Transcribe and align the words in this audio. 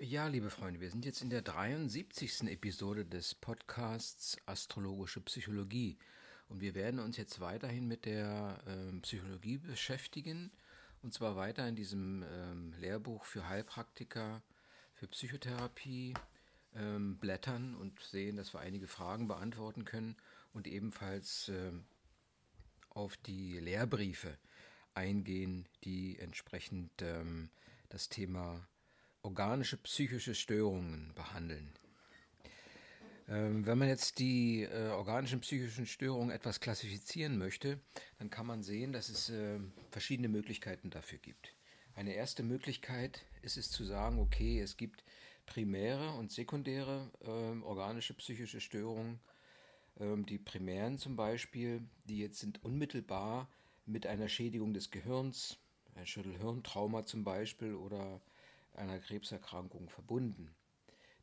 Ja, 0.00 0.28
liebe 0.28 0.48
Freunde, 0.48 0.80
wir 0.80 0.92
sind 0.92 1.04
jetzt 1.04 1.22
in 1.22 1.30
der 1.30 1.42
73. 1.42 2.42
Episode 2.44 3.04
des 3.04 3.34
Podcasts 3.34 4.36
Astrologische 4.46 5.20
Psychologie. 5.22 5.98
Und 6.48 6.60
wir 6.60 6.76
werden 6.76 7.00
uns 7.00 7.16
jetzt 7.16 7.40
weiterhin 7.40 7.88
mit 7.88 8.04
der 8.04 8.62
ähm, 8.68 9.02
Psychologie 9.02 9.58
beschäftigen. 9.58 10.52
Und 11.02 11.14
zwar 11.14 11.34
weiter 11.34 11.66
in 11.66 11.74
diesem 11.74 12.24
ähm, 12.32 12.74
Lehrbuch 12.78 13.24
für 13.24 13.48
Heilpraktiker, 13.48 14.40
für 14.94 15.08
Psychotherapie 15.08 16.14
ähm, 16.76 17.18
blättern 17.18 17.74
und 17.74 18.00
sehen, 18.00 18.36
dass 18.36 18.54
wir 18.54 18.60
einige 18.60 18.86
Fragen 18.86 19.26
beantworten 19.26 19.84
können 19.84 20.14
und 20.52 20.68
ebenfalls 20.68 21.48
ähm, 21.48 21.84
auf 22.90 23.16
die 23.16 23.58
Lehrbriefe 23.58 24.38
eingehen, 24.94 25.66
die 25.82 26.20
entsprechend 26.20 26.92
ähm, 27.02 27.50
das 27.88 28.08
Thema 28.08 28.64
organische 29.22 29.76
psychische 29.78 30.34
Störungen 30.34 31.12
behandeln. 31.14 31.72
Ähm, 33.28 33.66
wenn 33.66 33.78
man 33.78 33.88
jetzt 33.88 34.18
die 34.18 34.62
äh, 34.62 34.88
organischen 34.88 35.40
psychischen 35.40 35.86
Störungen 35.86 36.30
etwas 36.30 36.60
klassifizieren 36.60 37.36
möchte, 37.36 37.78
dann 38.18 38.30
kann 38.30 38.46
man 38.46 38.62
sehen, 38.62 38.92
dass 38.92 39.08
es 39.10 39.28
äh, 39.28 39.58
verschiedene 39.90 40.28
Möglichkeiten 40.28 40.90
dafür 40.90 41.18
gibt. 41.18 41.54
Eine 41.94 42.14
erste 42.14 42.42
Möglichkeit 42.42 43.26
ist 43.42 43.56
es 43.56 43.70
zu 43.70 43.84
sagen, 43.84 44.18
okay, 44.18 44.60
es 44.60 44.76
gibt 44.76 45.04
primäre 45.44 46.12
und 46.12 46.30
sekundäre 46.30 47.10
äh, 47.20 47.62
organische 47.64 48.14
psychische 48.14 48.60
Störungen. 48.60 49.20
Ähm, 50.00 50.24
die 50.24 50.38
primären 50.38 50.98
zum 50.98 51.16
Beispiel, 51.16 51.82
die 52.04 52.18
jetzt 52.18 52.38
sind 52.38 52.64
unmittelbar 52.64 53.50
mit 53.84 54.06
einer 54.06 54.28
Schädigung 54.28 54.72
des 54.72 54.90
Gehirns, 54.90 55.58
ein 55.96 56.06
Schüttelhirntrauma 56.06 57.04
zum 57.04 57.24
Beispiel 57.24 57.74
oder 57.74 58.20
einer 58.78 58.98
Krebserkrankung 58.98 59.88
verbunden. 59.88 60.54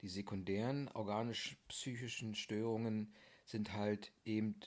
Die 0.02 0.10
sekundären 0.10 0.88
organisch-psychischen 0.90 2.36
Störungen 2.36 3.14
sind 3.46 3.74
halt 3.74 4.12
eben 4.24 4.60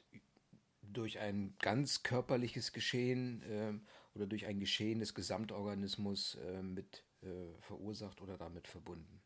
durch 0.82 1.18
ein 1.18 1.54
ganz 1.60 2.02
körperliches 2.02 2.72
Geschehen 2.72 3.42
äh, 3.42 3.72
oder 4.16 4.26
durch 4.26 4.46
ein 4.46 4.58
Geschehen 4.58 5.00
des 5.00 5.14
Gesamtorganismus 5.14 6.36
äh, 6.36 6.62
mit 6.62 7.04
äh, 7.22 7.60
verursacht 7.60 8.20
oder 8.20 8.38
damit 8.38 8.66
verbunden. 8.68 9.20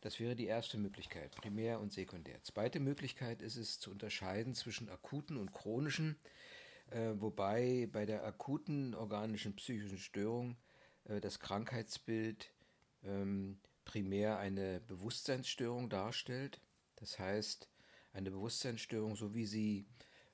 Das 0.00 0.18
wäre 0.18 0.34
die 0.34 0.46
erste 0.46 0.78
Möglichkeit, 0.78 1.34
primär 1.36 1.78
und 1.78 1.92
sekundär. 1.92 2.42
Zweite 2.42 2.80
Möglichkeit 2.80 3.40
ist 3.40 3.56
es 3.56 3.78
zu 3.78 3.90
unterscheiden 3.90 4.54
zwischen 4.54 4.88
akuten 4.88 5.36
und 5.36 5.52
chronischen, 5.52 6.16
äh, 6.90 7.12
wobei 7.14 7.88
bei 7.92 8.04
der 8.06 8.24
akuten 8.24 8.94
organischen 8.94 9.54
psychischen 9.54 9.98
Störung 9.98 10.56
äh, 11.04 11.20
das 11.20 11.38
Krankheitsbild 11.38 12.50
ähm, 13.04 13.58
primär 13.84 14.38
eine 14.38 14.80
Bewusstseinsstörung 14.80 15.88
darstellt. 15.88 16.60
Das 16.96 17.18
heißt, 17.18 17.68
eine 18.12 18.30
Bewusstseinsstörung, 18.30 19.16
so 19.16 19.34
wie 19.34 19.46
sie 19.46 19.86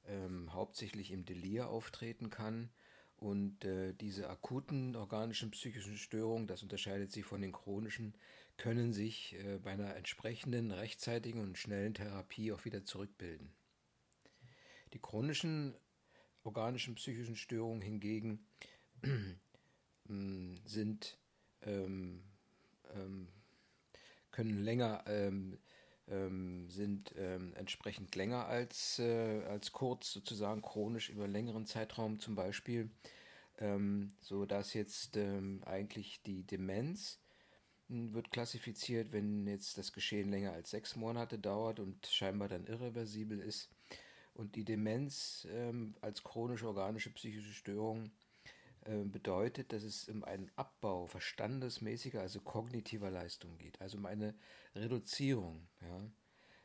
ähm, 0.07 0.53
hauptsächlich 0.53 1.11
im 1.13 1.25
Delir 1.25 1.69
auftreten 1.69 2.31
kann. 2.31 2.71
Und 3.17 3.65
äh, 3.65 3.95
diese 3.95 4.31
akuten 4.31 4.95
organischen 4.95 5.51
psychischen 5.51 5.97
Störungen, 5.97 6.47
das 6.47 6.63
unterscheidet 6.63 7.11
sich 7.11 7.25
von 7.25 7.41
den 7.41 7.53
chronischen, 7.53 8.15
können 8.57 8.93
sich 8.93 9.35
äh, 9.35 9.59
bei 9.59 9.73
einer 9.73 9.97
entsprechenden 9.97 10.71
rechtzeitigen 10.71 11.41
und 11.41 11.59
schnellen 11.59 11.95
Therapie 11.95 12.53
auch 12.53 12.65
wieder 12.65 12.85
zurückbilden. 12.85 13.51
Die 14.93 15.01
chronischen 15.01 15.75
organischen 16.45 16.95
psychischen 16.95 17.37
Störungen 17.37 17.83
hingegen 17.83 18.47
sind 20.65 21.19
ähm, 21.63 22.23
ähm, 22.95 23.29
können 24.31 24.63
länger, 24.63 25.05
ähm, 25.07 25.59
ähm, 26.09 26.71
sind 26.71 27.15
ähm, 27.17 27.53
entsprechend 27.55 28.15
länger 28.15 28.47
als, 28.47 28.99
äh, 28.99 29.43
als 29.45 29.73
kurz, 29.73 30.13
sozusagen 30.13 30.63
chronisch 30.63 31.11
über 31.11 31.27
längeren 31.27 31.67
Zeitraum 31.67 32.19
zum 32.21 32.35
Beispiel, 32.35 32.91
ähm, 33.59 34.13
so 34.21 34.47
dass 34.47 34.75
jetzt 34.75 35.17
ähm, 35.17 35.63
eigentlich 35.67 36.23
die 36.23 36.45
Demenz 36.45 37.19
hm, 37.89 38.15
wird 38.15 38.31
klassifiziert, 38.31 39.13
wenn 39.13 39.47
jetzt 39.47 39.77
das 39.77 39.93
Geschehen 39.93 40.31
länger 40.31 40.53
als 40.53 40.71
sechs 40.71 40.97
Monate 40.97 41.39
dauert 41.39 41.81
und 41.81 42.07
scheinbar 42.07 42.49
dann 42.49 42.67
irreversibel 42.67 43.41
ist. 43.41 43.71
Und 44.35 44.55
die 44.55 44.65
Demenz 44.65 45.49
als 46.01 46.23
chronische 46.23 46.69
organische 46.69 47.11
psychische 47.11 47.53
Störung 47.53 48.13
bedeutet, 49.05 49.73
dass 49.73 49.83
es 49.83 50.09
um 50.09 50.25
einen 50.25 50.51
Abbau 50.57 51.07
verstandesmäßiger, 51.07 52.21
also 52.21 52.41
kognitiver 52.41 53.11
Leistung 53.11 53.59
geht, 53.59 53.81
also 53.81 53.99
um 53.99 54.07
eine 54.07 54.35
Reduzierung. 54.75 55.69
Ja. 55.83 56.11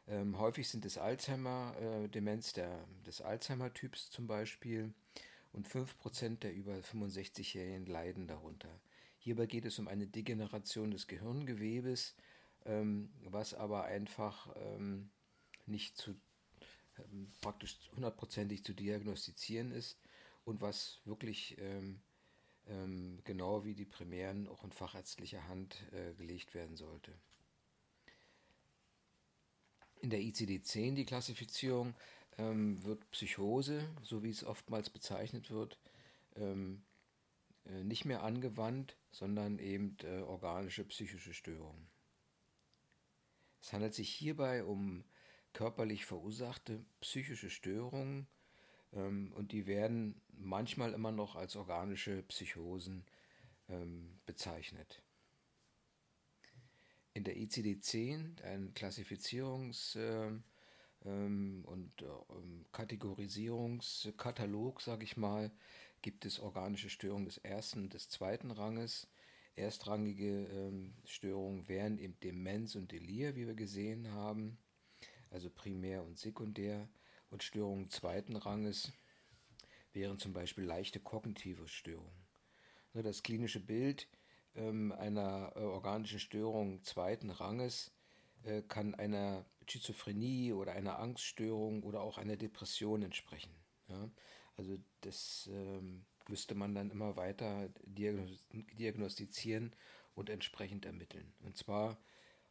Ähm, 0.08 0.38
häufig 0.38 0.68
sind 0.70 0.86
es 0.86 0.98
Alzheimer-Demenz 0.98 2.58
äh, 2.58 2.68
des 3.06 3.22
Alzheimer-Typs 3.22 4.10
zum 4.10 4.28
Beispiel 4.28 4.94
und 5.54 5.68
5% 5.68 6.40
der 6.40 6.54
über 6.54 6.74
65-Jährigen 6.76 7.86
leiden 7.86 8.28
darunter. 8.28 8.70
Hierbei 9.20 9.46
geht 9.46 9.66
es 9.66 9.80
um 9.80 9.88
eine 9.88 10.08
Degeneration 10.08 10.92
des 10.92 11.08
Gehirngewebes, 11.08 12.16
ähm, 12.66 13.14
was 13.24 13.54
aber 13.54 13.86
einfach 13.86 14.54
ähm, 14.58 15.10
nicht 15.66 15.96
zu, 15.96 16.16
ähm, 16.98 17.32
praktisch 17.40 17.78
hundertprozentig 17.96 18.66
zu 18.66 18.74
diagnostizieren 18.74 19.72
ist 19.72 19.98
und 20.44 20.60
was 20.60 21.00
wirklich 21.06 21.58
ähm, 21.60 22.02
ähm, 22.68 23.20
genau 23.24 23.64
wie 23.64 23.74
die 23.74 23.86
primären 23.86 24.48
auch 24.48 24.64
in 24.64 24.72
fachärztlicher 24.72 25.48
Hand 25.48 25.84
äh, 25.92 26.14
gelegt 26.14 26.54
werden 26.54 26.76
sollte. 26.76 27.12
In 30.02 30.10
der 30.10 30.20
ICD-10, 30.20 30.96
die 30.96 31.06
Klassifizierung, 31.06 31.96
ähm, 32.38 32.84
wird 32.84 33.10
Psychose, 33.12 33.88
so 34.02 34.24
wie 34.24 34.30
es 34.30 34.44
oftmals 34.44 34.90
bezeichnet 34.90 35.52
wird, 35.52 35.80
ähm, 36.36 36.84
äh, 37.66 37.84
nicht 37.84 38.06
mehr 38.06 38.24
angewandt, 38.24 38.98
sondern 39.12 39.60
eben 39.60 39.98
äh, 40.04 40.22
organische 40.22 40.84
psychische 40.86 41.34
Störungen. 41.34 41.88
Es 43.62 43.72
handelt 43.72 43.94
sich 43.94 44.10
hierbei 44.10 44.64
um 44.66 45.04
körperlich 45.54 46.06
verursachte 46.06 46.84
psychische 47.00 47.50
Störungen, 47.50 48.28
und 48.94 49.52
die 49.52 49.66
werden 49.66 50.22
manchmal 50.38 50.94
immer 50.94 51.12
noch 51.12 51.36
als 51.36 51.56
organische 51.56 52.22
Psychosen 52.24 53.06
ähm, 53.70 54.20
bezeichnet. 54.26 55.02
In 57.14 57.24
der 57.24 57.38
ICD-10, 57.38 58.44
ein 58.44 58.74
Klassifizierungs- 58.74 59.98
ähm, 61.06 61.64
und 61.66 61.92
Kategorisierungskatalog, 62.72 64.82
sage 64.82 65.04
ich 65.04 65.18
mal, 65.18 65.52
gibt 66.02 66.26
es 66.26 66.40
organische 66.40 66.90
Störungen 66.90 67.26
des 67.26 67.38
ersten 67.38 67.84
und 67.84 67.94
des 67.94 68.10
zweiten 68.10 68.50
Ranges. 68.52 69.08
Erstrangige 69.56 70.72
Störungen 71.06 71.68
wären 71.68 72.00
eben 72.00 72.20
Demenz 72.22 72.74
und 72.76 72.92
Delir, 72.92 73.36
wie 73.36 73.46
wir 73.46 73.54
gesehen 73.54 74.12
haben, 74.12 74.58
also 75.30 75.52
primär 75.52 76.04
und 76.04 76.18
sekundär 76.18 76.90
und 77.34 77.44
Störungen 77.44 77.90
zweiten 77.90 78.36
Ranges 78.36 78.94
wären 79.92 80.20
zum 80.20 80.34
Beispiel 80.34 80.64
leichte 80.66 81.00
kognitive 81.00 81.68
Störungen. 81.68 82.28
Das 82.94 83.24
klinische 83.24 83.60
Bild 83.60 84.08
ähm, 84.56 84.92
einer 84.92 85.52
äh, 85.56 85.60
organischen 85.62 86.20
Störung 86.20 86.84
zweiten 86.84 87.32
Ranges 87.32 87.92
äh, 88.44 88.62
kann 88.62 88.94
einer 88.94 89.48
Schizophrenie 89.68 90.54
oder 90.54 90.74
einer 90.74 91.00
Angststörung 91.00 91.82
oder 91.82 92.02
auch 92.02 92.20
einer 92.20 92.38
Depression 92.38 93.02
entsprechen. 93.02 93.52
Also 94.56 94.78
das 95.02 95.50
ähm, 95.52 96.06
müsste 96.28 96.54
man 96.56 96.76
dann 96.76 96.92
immer 96.92 97.16
weiter 97.16 97.70
diagnostizieren 97.86 99.76
und 100.14 100.30
entsprechend 100.30 100.86
ermitteln. 100.86 101.34
Und 101.40 101.58
zwar 101.58 101.98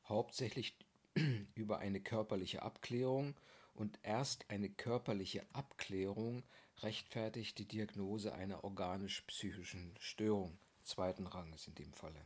hauptsächlich 0.06 0.76
über 1.55 1.79
eine 1.79 2.00
körperliche 2.00 2.62
Abklärung 2.62 3.37
und 3.74 3.98
erst 4.02 4.50
eine 4.50 4.69
körperliche 4.69 5.46
Abklärung 5.52 6.42
rechtfertigt 6.82 7.58
die 7.58 7.66
Diagnose 7.66 8.34
einer 8.34 8.64
organisch-psychischen 8.64 9.94
Störung 9.98 10.58
zweiten 10.82 11.26
Ranges 11.26 11.69
in 11.69 11.74
dem 11.74 11.92
Falle. 11.92 12.24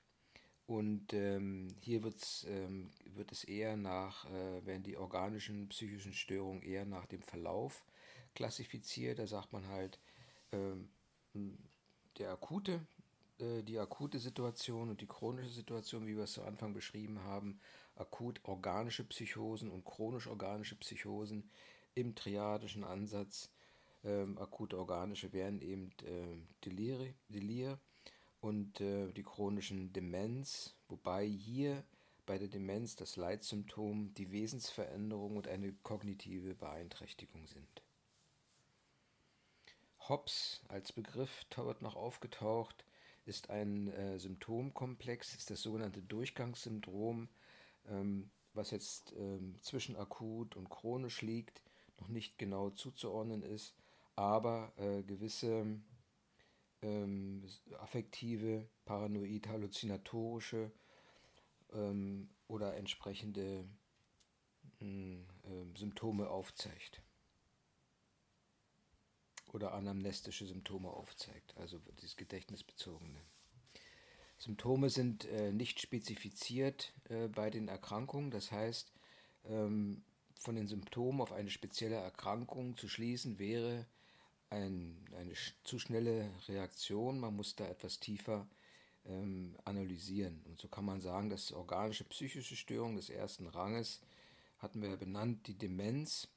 Und 0.67 1.13
ähm, 1.13 1.69
hier 1.81 2.03
ähm, 2.47 2.91
wird 3.15 3.31
es 3.31 3.45
eher 3.45 3.77
nach, 3.77 4.25
äh, 4.27 4.67
werden 4.67 4.83
die 4.83 4.97
organischen 4.97 5.69
psychischen 5.69 6.13
Störungen 6.13 6.63
eher 6.63 6.85
nach 6.85 7.07
dem 7.07 7.23
Verlauf 7.23 7.85
klassifiziert. 8.37 9.19
Da 9.19 9.27
sagt 9.27 9.53
man 9.53 9.67
halt, 9.67 9.99
ähm, 10.53 10.89
der 12.19 12.31
akute 12.31 12.87
äh, 13.39 13.63
die 13.63 13.79
akute 13.79 14.19
Situation 14.19 14.89
und 14.89 15.01
die 15.01 15.07
chronische 15.07 15.51
Situation, 15.51 16.07
wie 16.07 16.17
wir 16.17 16.25
es 16.25 16.33
zu 16.33 16.43
Anfang 16.43 16.73
beschrieben 16.73 17.23
haben, 17.25 17.61
akut 17.97 18.41
organische 18.45 19.05
Psychosen 19.05 19.71
und 19.71 19.85
chronisch 19.85 20.27
organische 20.27 20.77
Psychosen 20.77 21.51
im 21.95 22.15
triadischen 22.15 22.85
Ansatz. 22.85 23.51
Ähm, 24.05 24.39
akute 24.39 24.79
organische 24.79 25.33
wären 25.33 25.61
eben 25.61 25.91
äh, 26.05 26.37
Delir, 26.65 27.15
Delir 27.29 27.79
und 28.41 28.81
äh, 28.81 29.13
die 29.13 29.23
chronischen 29.23 29.93
Demenz, 29.93 30.75
wobei 30.89 31.27
hier 31.27 31.85
bei 32.25 32.39
der 32.39 32.49
Demenz 32.49 32.97
das 32.97 33.17
Leitsymptom 33.17 34.15
die 34.15 34.33
Wesensveränderung 34.33 35.37
und 35.37 35.49
eine 35.49 35.73
kognitive 35.83 36.55
Beeinträchtigung 36.55 37.47
sind. 37.47 37.83
Hobbes 40.09 40.61
als 40.69 40.93
Begriff 40.93 41.47
wird 41.57 41.83
noch 41.83 41.97
aufgetaucht, 41.97 42.85
ist 43.25 43.51
ein 43.51 43.89
äh, 43.89 44.19
Symptomkomplex, 44.19 45.35
ist 45.35 45.51
das 45.51 45.63
sogenannte 45.63 46.03
Durchgangssyndrom, 46.03 47.29
ähm, 47.89 48.31
was 48.53 48.71
jetzt 48.71 49.13
ähm, 49.19 49.57
zwischen 49.63 49.97
akut 49.97 50.57
und 50.57 50.71
chronisch 50.71 51.23
liegt, 51.23 51.63
noch 51.99 52.09
nicht 52.09 52.39
genau 52.39 52.71
zuzuordnen 52.71 53.43
ist, 53.43 53.75
aber 54.15 54.73
äh, 54.77 55.03
gewisse 55.03 55.81
ähm, 56.83 57.45
affektive, 57.79 58.69
paranoid, 58.85 59.49
halluzinatorische 59.49 60.71
ähm, 61.73 62.31
oder 62.47 62.77
entsprechende 62.77 63.69
mh, 64.79 65.19
äh, 65.45 65.79
Symptome 65.79 66.29
aufzeigt 66.29 67.03
oder 69.57 69.73
anamnestische 69.73 70.47
Symptome 70.47 70.89
aufzeigt, 70.91 71.57
also 71.57 71.81
das 72.01 72.17
Gedächtnisbezogene. 72.17 73.19
Symptome 74.39 74.91
sind 74.91 75.25
äh, 75.25 75.51
nicht 75.51 75.81
spezifiziert 75.81 76.93
äh, 77.09 77.29
bei 77.29 77.49
den 77.49 77.69
Erkrankungen, 77.69 78.31
das 78.31 78.53
heißt, 78.53 78.93
ähm, 79.47 80.05
von 80.39 80.55
den 80.55 80.69
Symptomen 80.69 81.23
auf 81.23 81.33
eine 81.33 81.51
spezielle 81.51 81.97
Erkrankung 81.97 82.77
zu 82.77 82.87
schließen 82.87 83.39
wäre 83.39 83.87
ein, 84.51 85.03
eine 85.17 85.33
zu 85.65 85.79
schnelle 85.79 86.31
Reaktion. 86.49 87.19
Man 87.19 87.35
muss 87.35 87.57
da 87.57 87.67
etwas 87.67 87.99
tiefer 87.99 88.47
ähm, 89.07 89.57
analysieren. 89.65 90.43
Und 90.45 90.61
so 90.61 90.69
kann 90.69 90.85
man 90.85 91.01
sagen, 91.01 91.31
dass 91.31 91.51
organische 91.51 92.05
psychische 92.05 92.57
Störungen 92.57 92.97
des 92.97 93.09
ersten 93.09 93.47
Ranges 93.47 94.03
hatten 94.59 94.83
wir 94.83 94.97
benannt, 94.97 95.47
die 95.47 95.57
Demenz, 95.57 96.29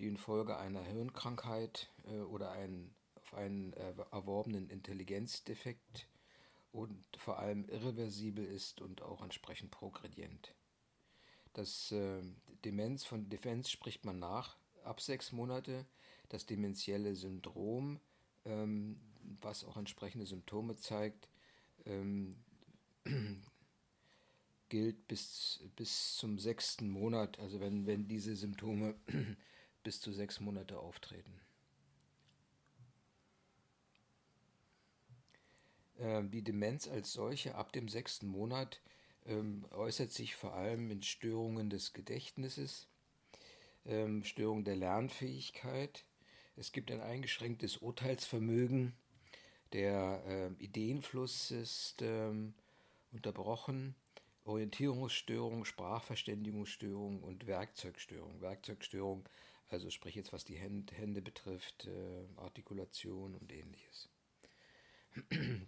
die 0.00 0.06
infolge 0.06 0.56
einer 0.56 0.82
Hirnkrankheit 0.82 1.90
äh, 2.04 2.20
oder 2.20 2.52
ein, 2.52 2.94
auf 3.14 3.34
einen 3.34 3.72
äh, 3.74 3.94
erworbenen 4.10 4.68
Intelligenzdefekt 4.68 6.08
und 6.72 7.06
vor 7.16 7.38
allem 7.38 7.64
irreversibel 7.68 8.44
ist 8.44 8.80
und 8.80 9.02
auch 9.02 9.22
entsprechend 9.22 9.70
progredient. 9.70 10.54
Das 11.52 11.92
äh, 11.92 12.20
Demenz 12.64 13.04
von 13.04 13.28
Demenz 13.28 13.70
spricht 13.70 14.04
man 14.04 14.18
nach 14.18 14.56
ab 14.82 15.00
sechs 15.00 15.32
Monate. 15.32 15.86
Das 16.28 16.46
dementielle 16.46 17.14
Syndrom, 17.14 18.00
ähm, 18.44 19.00
was 19.40 19.64
auch 19.64 19.76
entsprechende 19.76 20.26
Symptome 20.26 20.76
zeigt, 20.76 21.28
ähm, 21.86 22.36
gilt 24.68 25.06
bis, 25.06 25.60
bis 25.76 26.16
zum 26.16 26.38
sechsten 26.38 26.88
Monat, 26.88 27.38
also 27.38 27.60
wenn, 27.60 27.86
wenn 27.86 28.08
diese 28.08 28.34
Symptome 28.34 28.96
bis 29.84 30.00
zu 30.00 30.12
sechs 30.12 30.40
Monate 30.40 30.78
auftreten. 30.78 31.40
Ähm, 35.98 36.30
die 36.30 36.42
Demenz 36.42 36.88
als 36.88 37.12
solche 37.12 37.54
ab 37.54 37.72
dem 37.72 37.88
sechsten 37.88 38.26
Monat 38.26 38.80
ähm, 39.26 39.64
äußert 39.70 40.10
sich 40.10 40.34
vor 40.34 40.54
allem 40.54 40.90
in 40.90 41.02
Störungen 41.02 41.70
des 41.70 41.92
Gedächtnisses, 41.92 42.88
ähm, 43.86 44.24
Störungen 44.24 44.64
der 44.64 44.76
Lernfähigkeit. 44.76 46.04
Es 46.56 46.72
gibt 46.72 46.90
ein 46.90 47.00
eingeschränktes 47.00 47.78
Urteilsvermögen, 47.78 48.94
der 49.72 50.52
Ideenfluss 50.60 51.50
ist 51.50 52.04
unterbrochen, 53.10 53.96
Orientierungsstörung, 54.44 55.64
Sprachverständigungsstörung 55.64 57.24
und 57.24 57.48
Werkzeugstörung. 57.48 58.40
Werkzeugstörung 58.40 59.28
also 59.68 59.90
sprich 59.90 60.14
jetzt, 60.14 60.32
was 60.32 60.44
die 60.44 60.56
Hände, 60.56 61.22
betrifft, 61.22 61.86
äh, 61.86 62.26
Artikulation 62.36 63.34
und 63.34 63.52
ähnliches. 63.52 64.08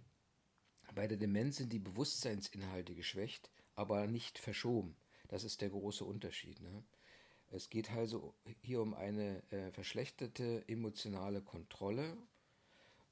Bei 0.95 1.07
der 1.07 1.17
Demenz 1.17 1.57
sind 1.57 1.73
die 1.73 1.79
Bewusstseinsinhalte 1.79 2.95
geschwächt, 2.95 3.51
aber 3.75 4.07
nicht 4.07 4.39
verschoben. 4.39 4.95
Das 5.27 5.43
ist 5.43 5.61
der 5.61 5.69
große 5.69 6.05
Unterschied. 6.05 6.59
Ne? 6.61 6.83
Es 7.49 7.69
geht 7.69 7.91
also 7.91 8.33
hier 8.61 8.81
um 8.81 8.93
eine 8.93 9.43
äh, 9.51 9.71
verschlechterte 9.71 10.63
emotionale 10.67 11.41
Kontrolle 11.41 12.17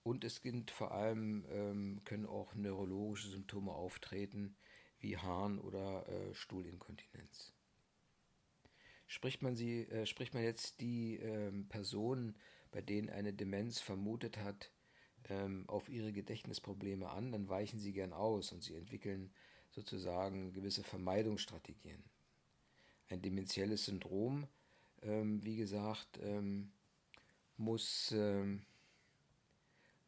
und 0.03 0.23
es 0.23 0.41
gibt 0.41 0.71
vor 0.71 0.91
allem, 0.91 1.45
ähm, 1.49 2.01
können 2.05 2.25
auch 2.25 2.53
neurologische 2.53 3.29
Symptome 3.29 3.71
auftreten, 3.71 4.55
wie 4.99 5.17
Harn- 5.17 5.59
oder 5.59 6.07
äh, 6.07 6.33
Stuhlinkontinenz. 6.33 7.53
Spricht 9.07 9.41
man, 9.41 9.55
sie, 9.55 9.81
äh, 9.83 10.05
spricht 10.05 10.33
man 10.33 10.43
jetzt 10.43 10.81
die 10.81 11.17
ähm, 11.17 11.67
Personen, 11.69 12.35
bei 12.71 12.81
denen 12.81 13.09
eine 13.09 13.33
Demenz 13.33 13.79
vermutet 13.79 14.37
hat, 14.37 14.71
ähm, 15.29 15.63
auf 15.67 15.89
ihre 15.89 16.11
Gedächtnisprobleme 16.11 17.09
an, 17.09 17.31
dann 17.31 17.49
weichen 17.49 17.79
sie 17.79 17.93
gern 17.93 18.13
aus 18.13 18.51
und 18.51 18.63
sie 18.63 18.75
entwickeln 18.75 19.31
sozusagen 19.71 20.53
gewisse 20.53 20.83
Vermeidungsstrategien. 20.83 22.03
Ein 23.09 23.21
dementielles 23.21 23.85
Syndrom, 23.85 24.47
ähm, 25.01 25.43
wie 25.43 25.55
gesagt, 25.55 26.19
ähm, 26.21 26.71
muss, 27.57 28.11
ähm, 28.11 28.65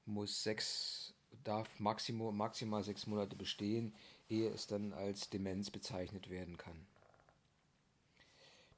muss 0.05 0.43
sechs, 0.43 1.13
darf 1.43 1.79
maximum, 1.79 2.35
maximal 2.35 2.83
sechs 2.83 3.07
Monate 3.07 3.35
bestehen, 3.35 3.93
ehe 4.29 4.49
es 4.49 4.67
dann 4.67 4.93
als 4.93 5.29
Demenz 5.29 5.69
bezeichnet 5.69 6.29
werden 6.29 6.57
kann. 6.57 6.87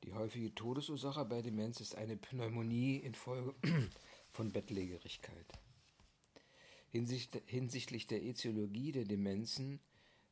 Die 0.03 0.13
häufige 0.13 0.53
Todesursache 0.55 1.25
bei 1.25 1.41
Demenz 1.41 1.81
ist 1.81 1.95
eine 1.95 2.15
Pneumonie 2.15 2.97
infolge 2.97 3.53
von 4.31 4.51
Bettlägerigkeit. 4.51 5.45
hinsichtlich 6.91 8.07
der 8.07 8.23
Ätiologie 8.23 8.91
der 8.91 9.05
Demenzen 9.05 9.79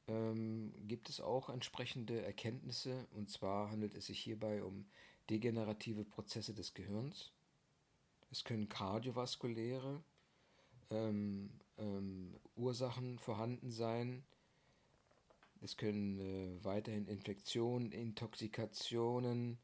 ähm, 0.08 0.74
gibt 0.88 1.10
es 1.10 1.20
auch 1.20 1.50
entsprechende 1.50 2.22
Erkenntnisse, 2.22 3.08
und 3.12 3.30
zwar 3.30 3.70
handelt 3.70 3.94
es 3.94 4.08
sich 4.08 4.20
hierbei 4.20 4.64
um 4.64 4.86
degenerative 5.30 6.06
Prozesse 6.06 6.54
des 6.54 6.74
Gehirns. 6.74 7.34
Es 8.32 8.44
können 8.44 8.70
kardiovaskuläre 8.70 10.02
ähm, 10.90 11.50
ähm, 11.78 12.40
Ursachen 12.56 13.20
vorhanden 13.20 13.72
sein, 13.72 14.24
es 15.62 15.78
können 15.78 16.20
äh, 16.20 16.64
weiterhin 16.64 17.08
Infektionen, 17.08 17.92
Intoxikationen 17.92 19.58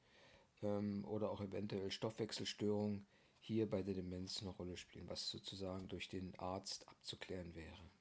ähm, 0.61 1.05
oder 1.05 1.29
auch 1.31 1.41
eventuell 1.41 1.91
Stoffwechselstörungen 1.91 3.05
hier 3.39 3.69
bei 3.69 3.83
der 3.83 3.93
Demenz 3.93 4.41
eine 4.41 4.51
Rolle 4.51 4.77
spielen, 4.77 5.09
was 5.09 5.29
sozusagen 5.29 5.87
durch 5.89 6.09
den 6.09 6.33
Arzt 6.39 6.87
abzuklären 6.87 7.53
wäre. 7.55 7.91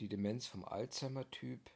Die 0.00 0.08
Demenz 0.08 0.46
vom 0.46 0.64
Alzheimer-Typ. 0.64 1.70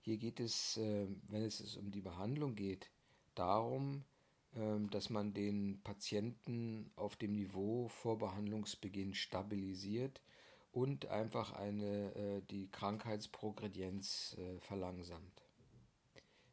Hier 0.00 0.18
geht 0.18 0.40
es, 0.40 0.76
äh, 0.76 1.06
wenn 1.28 1.42
es 1.42 1.76
um 1.76 1.90
die 1.90 2.02
Behandlung 2.02 2.54
geht, 2.54 2.90
darum, 3.34 4.04
äh, 4.54 4.78
dass 4.90 5.10
man 5.10 5.32
den 5.32 5.80
Patienten 5.82 6.90
auf 6.96 7.16
dem 7.16 7.32
Niveau 7.32 7.88
vor 7.88 8.18
Behandlungsbeginn 8.18 9.14
stabilisiert 9.14 10.20
und 10.74 11.06
einfach 11.06 11.52
eine, 11.52 12.14
äh, 12.16 12.42
die 12.50 12.68
Krankheitsprogredienz 12.68 14.36
äh, 14.38 14.58
verlangsamt. 14.58 15.42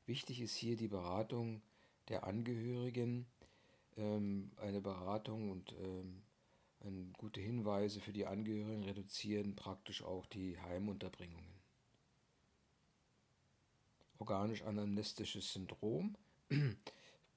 Wichtig 0.05 0.41
ist 0.41 0.55
hier 0.55 0.77
die 0.77 0.87
Beratung 0.87 1.63
der 2.07 2.25
Angehörigen, 2.25 3.25
ähm, 3.97 4.51
eine 4.57 4.79
Beratung 4.79 5.49
und 5.49 5.73
ähm, 6.83 7.13
gute 7.13 7.41
Hinweise 7.41 7.99
für 7.99 8.13
die 8.13 8.27
Angehörigen 8.27 8.83
reduzieren 8.83 9.55
praktisch 9.55 10.03
auch 10.03 10.27
die 10.27 10.59
Heimunterbringungen. 10.59 11.59
Organisch-anamnestisches 14.19 15.51
Syndrom 15.51 16.15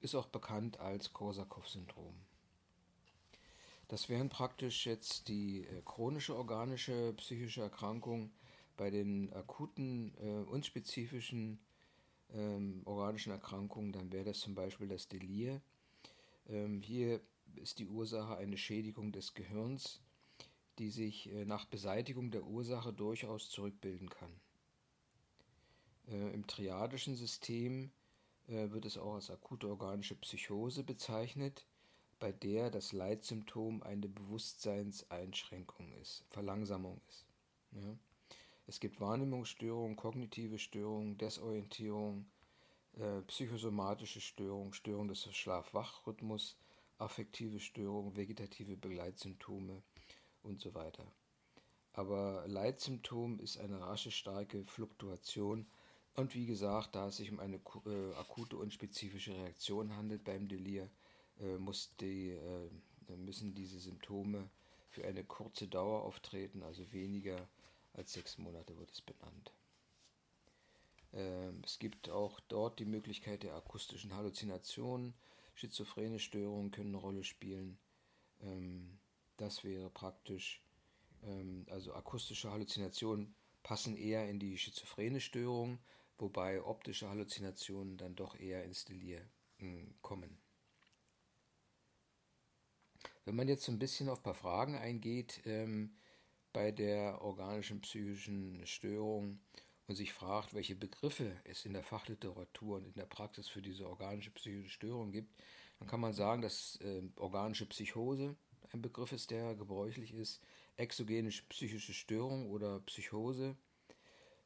ist 0.01 0.13
auch 0.13 0.27
bekannt 0.27 0.79
als 0.79 1.13
Korsakow-Syndrom. 1.13 2.15
Das 3.87 4.09
wären 4.09 4.29
praktisch 4.29 4.85
jetzt 4.85 5.27
die 5.27 5.65
äh, 5.65 5.81
chronische 5.83 6.35
organische 6.35 7.13
psychische 7.17 7.61
Erkrankung 7.61 8.31
bei 8.77 8.89
den 8.89 9.31
akuten, 9.33 10.13
äh, 10.17 10.43
unspezifischen 10.49 11.59
ähm, 12.33 12.81
organischen 12.85 13.31
Erkrankungen, 13.31 13.91
dann 13.91 14.11
wäre 14.11 14.25
das 14.25 14.39
zum 14.39 14.55
Beispiel 14.55 14.87
das 14.87 15.07
Delir. 15.07 15.61
Ähm, 16.47 16.81
hier 16.81 17.21
ist 17.55 17.79
die 17.79 17.87
Ursache 17.87 18.37
eine 18.37 18.57
Schädigung 18.57 19.11
des 19.11 19.33
Gehirns, 19.33 20.01
die 20.79 20.89
sich 20.89 21.31
äh, 21.31 21.45
nach 21.45 21.65
Beseitigung 21.65 22.31
der 22.31 22.43
Ursache 22.43 22.91
durchaus 22.91 23.49
zurückbilden 23.49 24.09
kann. 24.09 24.31
Äh, 26.07 26.33
Im 26.33 26.47
triadischen 26.47 27.15
System 27.15 27.91
äh, 28.47 28.71
wird 28.71 28.85
es 28.85 28.97
auch 28.97 29.15
als 29.15 29.29
akute 29.29 29.69
organische 29.69 30.15
Psychose 30.15 30.83
bezeichnet, 30.83 31.65
bei 32.19 32.31
der 32.31 32.69
das 32.69 32.93
Leitsymptom 32.93 33.83
eine 33.83 34.07
Bewusstseinseinschränkung 34.07 35.93
ist, 36.01 36.23
Verlangsamung 36.29 37.01
ist. 37.09 37.25
Ja. 37.71 37.97
Es 38.67 38.79
gibt 38.79 38.99
Wahrnehmungsstörungen, 38.99 39.95
kognitive 39.95 40.57
Störungen, 40.57 41.17
Desorientierung, 41.17 42.25
äh, 42.93 43.21
psychosomatische 43.23 44.21
Störungen, 44.21 44.73
Störungen 44.73 45.09
des 45.09 45.23
Schlaf-Wach-Rhythmus, 45.35 46.57
affektive 46.97 47.59
Störungen, 47.59 48.15
vegetative 48.15 48.77
Begleitsymptome 48.77 49.83
und 50.41 50.59
so 50.61 50.73
weiter. 50.73 51.05
Aber 51.93 52.43
Leitsymptom 52.47 53.39
ist 53.39 53.57
eine 53.57 53.79
rasche, 53.81 54.11
starke 54.11 54.65
Fluktuation 54.65 55.67
und 56.15 56.33
wie 56.33 56.45
gesagt, 56.45 56.95
da 56.95 57.07
es 57.07 57.17
sich 57.17 57.31
um 57.31 57.39
eine 57.39 57.57
äh, 57.57 58.13
akute 58.15 58.57
und 58.57 58.73
spezifische 58.73 59.33
Reaktion 59.33 59.95
handelt 59.95 60.23
beim 60.23 60.47
Delir, 60.47 60.89
muss 61.59 61.95
die, 61.99 62.31
äh, 62.31 63.15
müssen 63.17 63.53
diese 63.53 63.79
Symptome 63.79 64.49
für 64.89 65.05
eine 65.05 65.23
kurze 65.23 65.67
Dauer 65.67 66.03
auftreten, 66.03 66.63
also 66.63 66.91
weniger 66.93 67.47
als 67.93 68.13
sechs 68.13 68.37
Monate 68.37 68.77
wird 68.77 68.91
es 68.91 69.01
benannt. 69.01 69.53
Ähm, 71.13 71.61
es 71.63 71.79
gibt 71.79 72.09
auch 72.09 72.39
dort 72.41 72.79
die 72.79 72.85
Möglichkeit 72.85 73.43
der 73.43 73.55
akustischen 73.55 74.13
Halluzinationen. 74.13 75.13
Schizophrene 75.55 76.19
Störungen 76.19 76.71
können 76.71 76.89
eine 76.89 76.97
Rolle 76.97 77.23
spielen. 77.23 77.77
Ähm, 78.41 78.99
das 79.37 79.63
wäre 79.63 79.89
praktisch, 79.89 80.61
ähm, 81.23 81.65
also 81.69 81.93
akustische 81.93 82.51
Halluzinationen 82.51 83.33
passen 83.63 83.95
eher 83.95 84.29
in 84.29 84.39
die 84.39 84.57
schizophrene 84.57 85.21
Störung, 85.21 85.79
wobei 86.17 86.61
optische 86.61 87.09
Halluzinationen 87.09 87.97
dann 87.97 88.15
doch 88.15 88.39
eher 88.39 88.63
ins 88.63 88.85
Delir 88.85 89.21
kommen. 90.01 90.37
Wenn 93.25 93.35
man 93.35 93.47
jetzt 93.47 93.63
so 93.63 93.71
ein 93.71 93.79
bisschen 93.79 94.07
auf 94.07 94.19
ein 94.19 94.23
paar 94.23 94.35
Fragen 94.35 94.75
eingeht 94.75 95.41
ähm, 95.45 95.97
bei 96.53 96.71
der 96.71 97.21
organischen 97.21 97.81
psychischen 97.81 98.65
Störung 98.67 99.39
und 99.87 99.95
sich 99.95 100.13
fragt, 100.13 100.53
welche 100.53 100.75
Begriffe 100.75 101.35
es 101.43 101.65
in 101.65 101.73
der 101.73 101.83
Fachliteratur 101.83 102.77
und 102.77 102.85
in 102.85 102.93
der 102.93 103.07
Praxis 103.07 103.47
für 103.47 103.63
diese 103.63 103.89
organische 103.89 104.29
psychische 104.31 104.69
Störung 104.69 105.11
gibt, 105.11 105.35
dann 105.79 105.87
kann 105.87 105.99
man 105.99 106.13
sagen, 106.13 106.43
dass 106.43 106.79
äh, 106.81 107.01
organische 107.15 107.65
Psychose 107.65 108.35
ein 108.71 108.81
Begriff 108.81 109.11
ist, 109.11 109.31
der 109.31 109.55
gebräuchlich 109.55 110.13
ist, 110.13 110.41
exogene 110.77 111.29
psychische 111.49 111.93
Störung 111.93 112.49
oder 112.49 112.79
Psychose, 112.81 113.57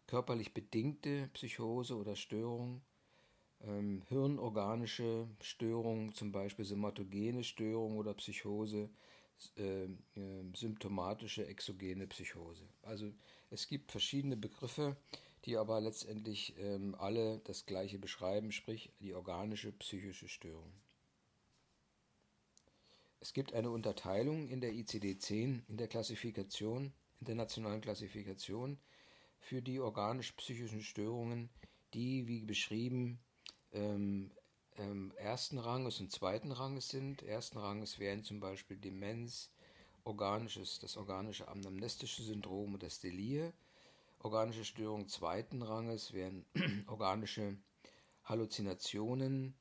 körperlich 0.08 0.54
bedingte 0.54 1.30
Psychose 1.34 1.98
oder 1.98 2.16
Störung, 2.16 2.82
ähm, 3.62 4.02
hirnorganische 4.08 5.28
Störungen, 5.42 6.14
zum 6.14 6.32
Beispiel 6.32 6.66
somatogene 6.66 7.44
Störung 7.44 7.98
oder 7.98 8.14
Psychose, 8.14 8.90
äh, 9.58 9.86
äh, 9.86 9.90
symptomatische 10.54 11.48
exogene 11.48 12.08
Psychose. 12.08 12.68
Also 12.82 13.12
es 13.50 13.68
gibt 13.68 13.92
verschiedene 13.92 14.36
Begriffe, 14.36 14.98
die 15.46 15.58
aber 15.58 15.80
letztendlich 15.80 16.56
ähm, 16.58 16.96
alle 16.96 17.40
das 17.46 17.66
gleiche 17.66 18.00
beschreiben, 18.00 18.52
sprich 18.52 18.92
die 19.00 19.14
organische 19.14 19.72
psychische 19.72 20.28
Störung. 20.28 20.74
Es 23.22 23.34
gibt 23.34 23.54
eine 23.54 23.70
Unterteilung 23.70 24.48
in 24.48 24.62
der 24.62 24.72
ICD-10, 24.72 25.62
in 25.68 25.78
der 25.78 25.88
Klassifikation, 25.88 26.94
in 27.20 27.26
der 27.26 27.36
nationalen 27.36 27.82
Klassifikation 27.82 28.78
für 29.40 29.62
die 29.62 29.80
organisch-psychischen 29.80 30.82
Störungen, 30.82 31.50
die, 31.94 32.28
wie 32.28 32.46
beschrieben, 32.46 33.20
ähm, 33.74 34.32
ähm, 34.78 35.12
ersten 35.18 35.58
Ranges 35.58 36.00
und 36.00 36.12
zweiten 36.12 36.52
Ranges 36.52 36.90
sind. 36.90 37.24
Ersten 37.24 37.58
Ranges 37.58 38.00
wären 38.00 38.24
zum 38.24 38.40
Beispiel 38.40 38.78
Demenz, 38.78 39.52
organisches, 40.04 40.80
das 40.80 40.98
organische 40.98 41.48
amnestische 41.48 42.24
Syndrom 42.24 42.74
und 42.74 42.84
das 42.84 43.00
Delir. 43.00 43.54
Organische 44.20 44.66
Störungen 44.66 45.08
zweiten 45.08 45.62
Ranges 45.62 46.14
wären 46.14 46.46
organische 46.88 47.58
Halluzinationen, 48.24 49.56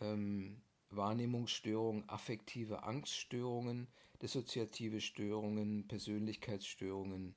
ähm, 0.00 0.62
Wahrnehmungsstörungen, 0.90 2.08
affektive 2.08 2.82
Angststörungen, 2.82 3.88
dissoziative 4.22 5.00
Störungen, 5.00 5.86
Persönlichkeitsstörungen, 5.86 7.34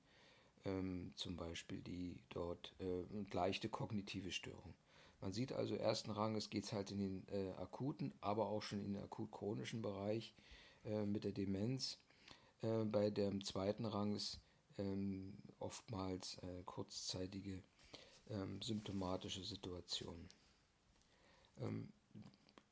ähm, 0.65 1.11
zum 1.15 1.35
Beispiel 1.35 1.81
die 1.81 2.19
dort 2.29 2.73
äh, 2.79 3.03
leichte 3.33 3.69
kognitive 3.69 4.31
Störungen. 4.31 4.75
Man 5.21 5.33
sieht 5.33 5.53
also 5.53 5.75
ersten 5.75 6.11
Ranges 6.11 6.49
geht 6.49 6.65
es 6.65 6.73
halt 6.73 6.91
in 6.91 6.99
den 6.99 7.27
äh, 7.27 7.51
akuten, 7.57 8.11
aber 8.21 8.47
auch 8.47 8.63
schon 8.63 8.83
in 8.83 8.93
den 8.93 9.03
akut-chronischen 9.03 9.81
Bereich 9.81 10.33
äh, 10.83 11.05
mit 11.05 11.23
der 11.23 11.31
Demenz. 11.31 11.99
Äh, 12.61 12.85
bei 12.85 13.11
dem 13.11 13.43
zweiten 13.43 13.85
Ranges 13.85 14.39
ähm, 14.77 15.37
oftmals 15.59 16.37
äh, 16.39 16.63
kurzzeitige 16.65 17.61
ähm, 18.29 18.61
symptomatische 18.61 19.43
Situation. 19.43 20.27
Ähm, 21.59 21.89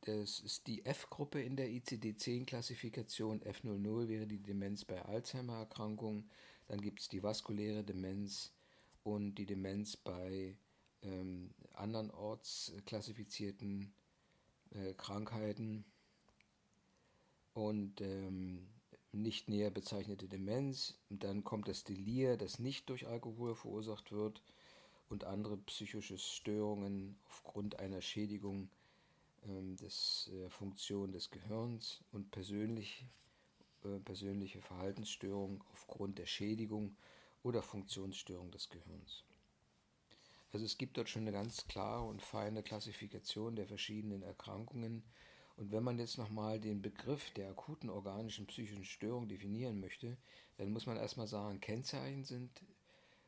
das 0.02 0.40
ist 0.40 0.66
die 0.66 0.86
F-Gruppe 0.86 1.42
in 1.42 1.56
der 1.56 1.70
ICD-10-Klassifikation. 1.70 3.42
F00 3.42 4.08
wäre 4.08 4.26
die 4.26 4.42
Demenz 4.42 4.86
bei 4.86 5.04
Alzheimer-Erkrankungen. 5.04 6.30
Dann 6.68 6.82
gibt 6.82 7.02
es 7.02 7.10
die 7.10 7.22
vaskuläre 7.22 7.84
Demenz 7.84 8.52
und 9.04 9.36
die 9.36 9.46
Demenz 9.46 9.98
bei 9.98 10.56
ähm, 11.04 11.52
andernorts 11.74 12.74
klassifizierten 12.86 13.94
äh, 14.72 14.94
Krankheiten 14.94 15.86
und 17.54 18.02
ähm, 18.02 18.68
nicht 19.12 19.50
näher 19.50 19.72
bezeichnete 19.72 20.28
Demenz. 20.28 20.98
Und 21.10 21.24
dann 21.24 21.44
kommt 21.44 21.68
das 21.68 21.84
Delir, 21.84 22.38
das 22.38 22.60
nicht 22.60 22.90
durch 22.90 23.08
Alkohol 23.08 23.56
verursacht 23.56 24.12
wird 24.12 24.42
und 25.10 25.24
andere 25.24 25.58
psychische 25.58 26.18
Störungen 26.18 27.18
aufgrund 27.28 27.80
einer 27.80 28.02
Schädigung 28.02 28.70
ähm, 29.48 29.76
des 29.78 30.30
äh, 30.34 30.50
Funktion 30.50 31.12
des 31.12 31.32
Gehirns 31.32 32.02
und 32.12 32.32
persönlich, 32.32 33.06
äh, 33.84 34.00
persönliche 34.00 34.62
Verhaltensstörungen 34.62 35.62
aufgrund 35.72 36.20
der 36.20 36.28
Schädigung 36.28 36.96
oder 37.42 37.62
Funktionsstörung 37.64 38.52
des 38.52 38.70
Gehirns. 38.70 39.24
Also 40.52 40.66
es 40.66 40.78
gibt 40.78 40.98
dort 40.98 41.10
schon 41.10 41.24
eine 41.24 41.32
ganz 41.32 41.68
klare 41.68 42.06
und 42.06 42.22
feine 42.22 42.64
Klassifikation 42.64 43.56
der 43.56 43.68
verschiedenen 43.68 44.24
Erkrankungen. 44.24 45.04
Und 45.58 45.72
wenn 45.72 45.84
man 45.84 46.00
jetzt 46.00 46.18
nochmal 46.18 46.60
den 46.60 46.82
Begriff 46.82 47.32
der 47.32 47.50
akuten 47.50 47.90
organischen 47.90 48.48
psychischen 48.48 48.86
Störung 48.86 49.28
definieren 49.28 49.80
möchte, 49.80 50.18
dann 50.58 50.72
muss 50.72 50.86
man 50.86 50.98
erstmal 50.98 51.28
sagen, 51.28 51.60
Kennzeichen 51.60 52.24
sind, 52.24 52.64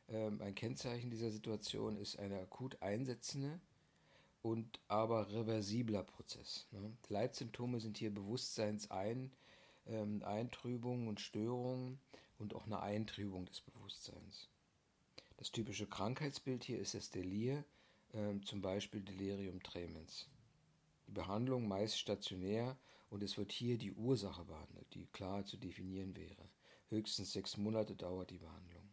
äh, 0.08 0.26
ein 0.26 0.54
Kennzeichen 0.54 1.10
dieser 1.10 1.30
Situation 1.30 1.96
ist 1.96 2.18
eine 2.18 2.40
akut 2.40 2.80
einsetzende 2.82 3.60
und 4.42 4.80
aber 4.88 5.30
reversibler 5.30 6.02
Prozess. 6.02 6.66
Ne? 6.72 6.92
Leitsymptome 7.08 7.80
sind 7.80 7.98
hier 7.98 8.12
Bewusstseinsein, 8.12 9.30
ähm, 9.86 10.22
Eintrübung 10.24 11.08
und 11.08 11.20
Störung 11.20 11.98
und 12.38 12.54
auch 12.54 12.66
eine 12.66 12.80
Eintrübung 12.80 13.46
des 13.46 13.60
Bewusstseins. 13.60 14.48
Das 15.42 15.50
typische 15.50 15.88
Krankheitsbild 15.88 16.62
hier 16.62 16.78
ist 16.78 16.94
das 16.94 17.10
Delir, 17.10 17.64
äh, 18.12 18.40
zum 18.44 18.62
Beispiel 18.62 19.00
Delirium 19.00 19.60
tremens. 19.60 20.28
Die 21.08 21.10
Behandlung 21.10 21.66
meist 21.66 21.98
stationär 21.98 22.76
und 23.10 23.24
es 23.24 23.36
wird 23.36 23.50
hier 23.50 23.76
die 23.76 23.90
Ursache 23.90 24.44
behandelt, 24.44 24.86
die 24.94 25.06
klar 25.06 25.44
zu 25.44 25.56
definieren 25.56 26.14
wäre. 26.14 26.48
Höchstens 26.90 27.32
sechs 27.32 27.56
Monate 27.56 27.96
dauert 27.96 28.30
die 28.30 28.38
Behandlung. 28.38 28.88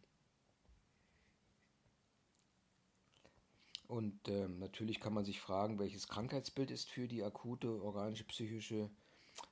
Und 3.86 4.26
äh, 4.26 4.48
natürlich 4.48 4.98
kann 4.98 5.14
man 5.14 5.24
sich 5.24 5.40
fragen, 5.40 5.78
welches 5.78 6.08
Krankheitsbild 6.08 6.72
ist 6.72 6.90
für 6.90 7.06
die 7.06 7.22
akute 7.22 7.80
organische 7.80 8.24
psychische 8.24 8.90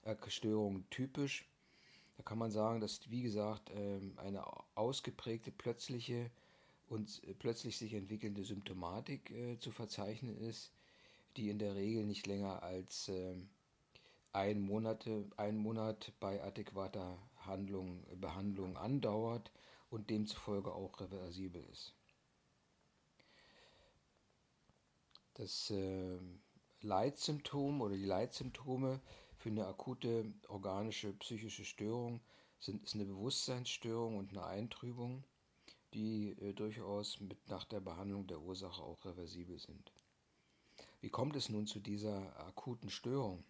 äh, 0.03 0.17
Störung 0.27 0.85
typisch. 0.91 1.49
Da 2.17 2.25
kann 2.25 2.39
man 2.39 2.51
sagen, 2.51 2.81
dass, 2.81 3.09
wie 3.09 3.23
gesagt, 3.23 3.71
äh, 3.71 4.01
eine 4.17 4.43
ausgeprägte 4.75 5.53
plötzliche 5.53 6.33
und 6.89 7.23
äh, 7.25 7.35
plötzlich 7.35 7.77
sich 7.77 7.95
entwickelnde 7.95 8.45
Symptomatik 8.45 9.31
äh, 9.31 9.59
zu 9.59 9.71
verzeichnen 9.71 10.37
ist, 10.39 10.73
die 11.37 11.51
in 11.51 11.59
der 11.59 11.75
Regel 11.75 12.05
nicht 12.05 12.27
länger 12.27 12.63
als 12.63 13.09
äh, 13.09 13.37
ein, 14.33 14.61
Monate, 14.61 15.31
ein 15.37 15.57
Monat 15.57 16.13
bei 16.21 16.43
adäquater 16.43 17.19
Handlung, 17.41 18.05
Behandlung 18.21 18.77
andauert 18.77 19.53
und 19.91 20.11
demzufolge 20.11 20.73
auch 20.73 21.01
reversibel 21.01 21.65
ist. 21.73 21.95
Das 25.35 25.71
äh, 25.71 26.19
Leitsymptom 26.81 27.81
oder 27.81 27.97
die 27.97 28.05
Leitsymptome 28.05 29.01
für 29.37 29.51
eine 29.51 29.67
akute 29.67 30.33
organische 30.49 31.13
psychische 31.15 31.65
Störung 31.65 32.21
sind, 32.59 32.83
ist 32.83 32.95
eine 32.95 33.05
Bewusstseinsstörung 33.05 34.17
und 34.17 34.31
eine 34.31 34.45
Eintrübung, 34.45 35.25
die 35.95 36.31
äh, 36.41 36.53
durchaus 36.53 37.21
mit 37.21 37.49
nach 37.49 37.65
der 37.65 37.81
Behandlung 37.81 38.27
der 38.27 38.41
Ursache 38.41 38.83
auch 38.83 39.05
reversibel 39.05 39.59
sind. 39.59 39.93
Wie 41.01 41.11
kommt 41.11 41.37
es 41.37 41.49
nun 41.49 41.67
zu 41.67 41.81
dieser 41.81 42.39
akuten 42.41 42.91
Störung? 42.91 43.45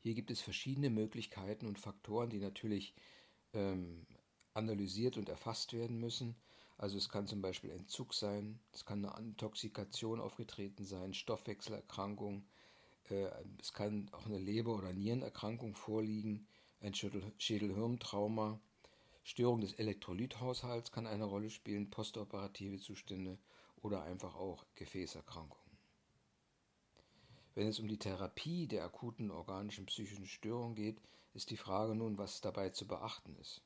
Hier 0.00 0.14
gibt 0.14 0.30
es 0.30 0.40
verschiedene 0.40 0.90
Möglichkeiten 0.90 1.66
und 1.66 1.78
Faktoren, 1.78 2.30
die 2.30 2.38
natürlich 2.38 2.94
ähm, 3.52 4.06
analysiert 4.54 5.16
und 5.16 5.28
erfasst 5.28 5.72
werden 5.72 5.98
müssen. 5.98 6.36
Also 6.78 6.96
es 6.96 7.10
kann 7.10 7.26
zum 7.26 7.42
Beispiel 7.42 7.70
Entzug 7.70 8.14
sein, 8.14 8.58
es 8.72 8.86
kann 8.86 9.04
eine 9.04 9.18
Intoxikation 9.18 10.20
aufgetreten 10.20 10.84
sein, 10.84 11.12
Stoffwechselerkrankung, 11.12 12.46
äh, 13.10 13.28
es 13.60 13.74
kann 13.74 14.08
auch 14.12 14.24
eine 14.24 14.38
Leber- 14.38 14.76
oder 14.76 14.92
Nierenerkrankung 14.94 15.74
vorliegen, 15.74 16.46
ein 16.80 16.94
Schädelhirntrauma, 16.94 18.58
Störung 19.22 19.60
des 19.60 19.74
Elektrolythaushalts 19.74 20.92
kann 20.92 21.06
eine 21.06 21.24
Rolle 21.24 21.50
spielen, 21.50 21.90
postoperative 21.90 22.78
Zustände 22.78 23.38
oder 23.82 24.02
einfach 24.02 24.34
auch 24.34 24.64
Gefäßerkrankungen. 24.74 25.78
Wenn 27.54 27.66
es 27.66 27.80
um 27.80 27.88
die 27.88 27.98
Therapie 27.98 28.66
der 28.66 28.84
akuten 28.84 29.30
organischen 29.30 29.86
psychischen 29.86 30.26
Störung 30.26 30.74
geht, 30.74 31.00
ist 31.34 31.50
die 31.50 31.56
Frage 31.56 31.94
nun, 31.94 32.18
was 32.18 32.40
dabei 32.40 32.70
zu 32.70 32.86
beachten 32.86 33.36
ist. 33.36 33.62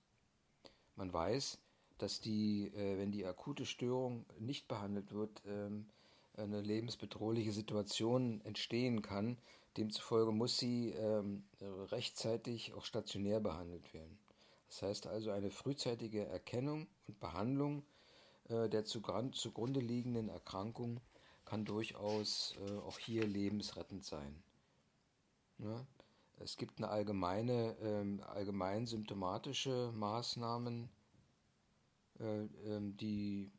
Man 0.96 1.12
weiß, 1.12 1.58
dass 1.98 2.20
die, 2.20 2.66
äh, 2.74 2.98
wenn 2.98 3.12
die 3.12 3.24
akute 3.24 3.66
Störung 3.66 4.26
nicht 4.38 4.68
behandelt 4.68 5.12
wird, 5.12 5.42
ähm, 5.46 5.86
eine 6.36 6.60
lebensbedrohliche 6.60 7.52
Situation 7.52 8.40
entstehen 8.42 9.02
kann. 9.02 9.38
Demzufolge 9.76 10.32
muss 10.32 10.58
sie 10.58 10.90
ähm, 10.90 11.44
rechtzeitig 11.60 12.74
auch 12.74 12.84
stationär 12.84 13.40
behandelt 13.40 13.94
werden. 13.94 14.18
Das 14.74 14.82
heißt 14.82 15.06
also 15.06 15.30
eine 15.30 15.52
frühzeitige 15.52 16.26
Erkennung 16.26 16.88
und 17.06 17.20
Behandlung 17.20 17.84
äh, 18.48 18.68
der 18.68 18.84
zugrunde 18.84 19.78
liegenden 19.78 20.28
Erkrankung 20.28 21.00
kann 21.44 21.64
durchaus 21.64 22.56
äh, 22.66 22.72
auch 22.78 22.98
hier 22.98 23.24
lebensrettend 23.24 24.04
sein. 24.04 24.42
Ja? 25.58 25.86
Es 26.38 26.56
gibt 26.56 26.78
eine 26.78 26.88
allgemeine, 26.88 27.76
ähm, 27.82 28.20
allgemein 28.26 28.86
symptomatische 28.86 29.92
Maßnahmen, 29.94 30.88
äh, 32.18 32.42
ähm, 32.66 32.96
die 32.96 33.52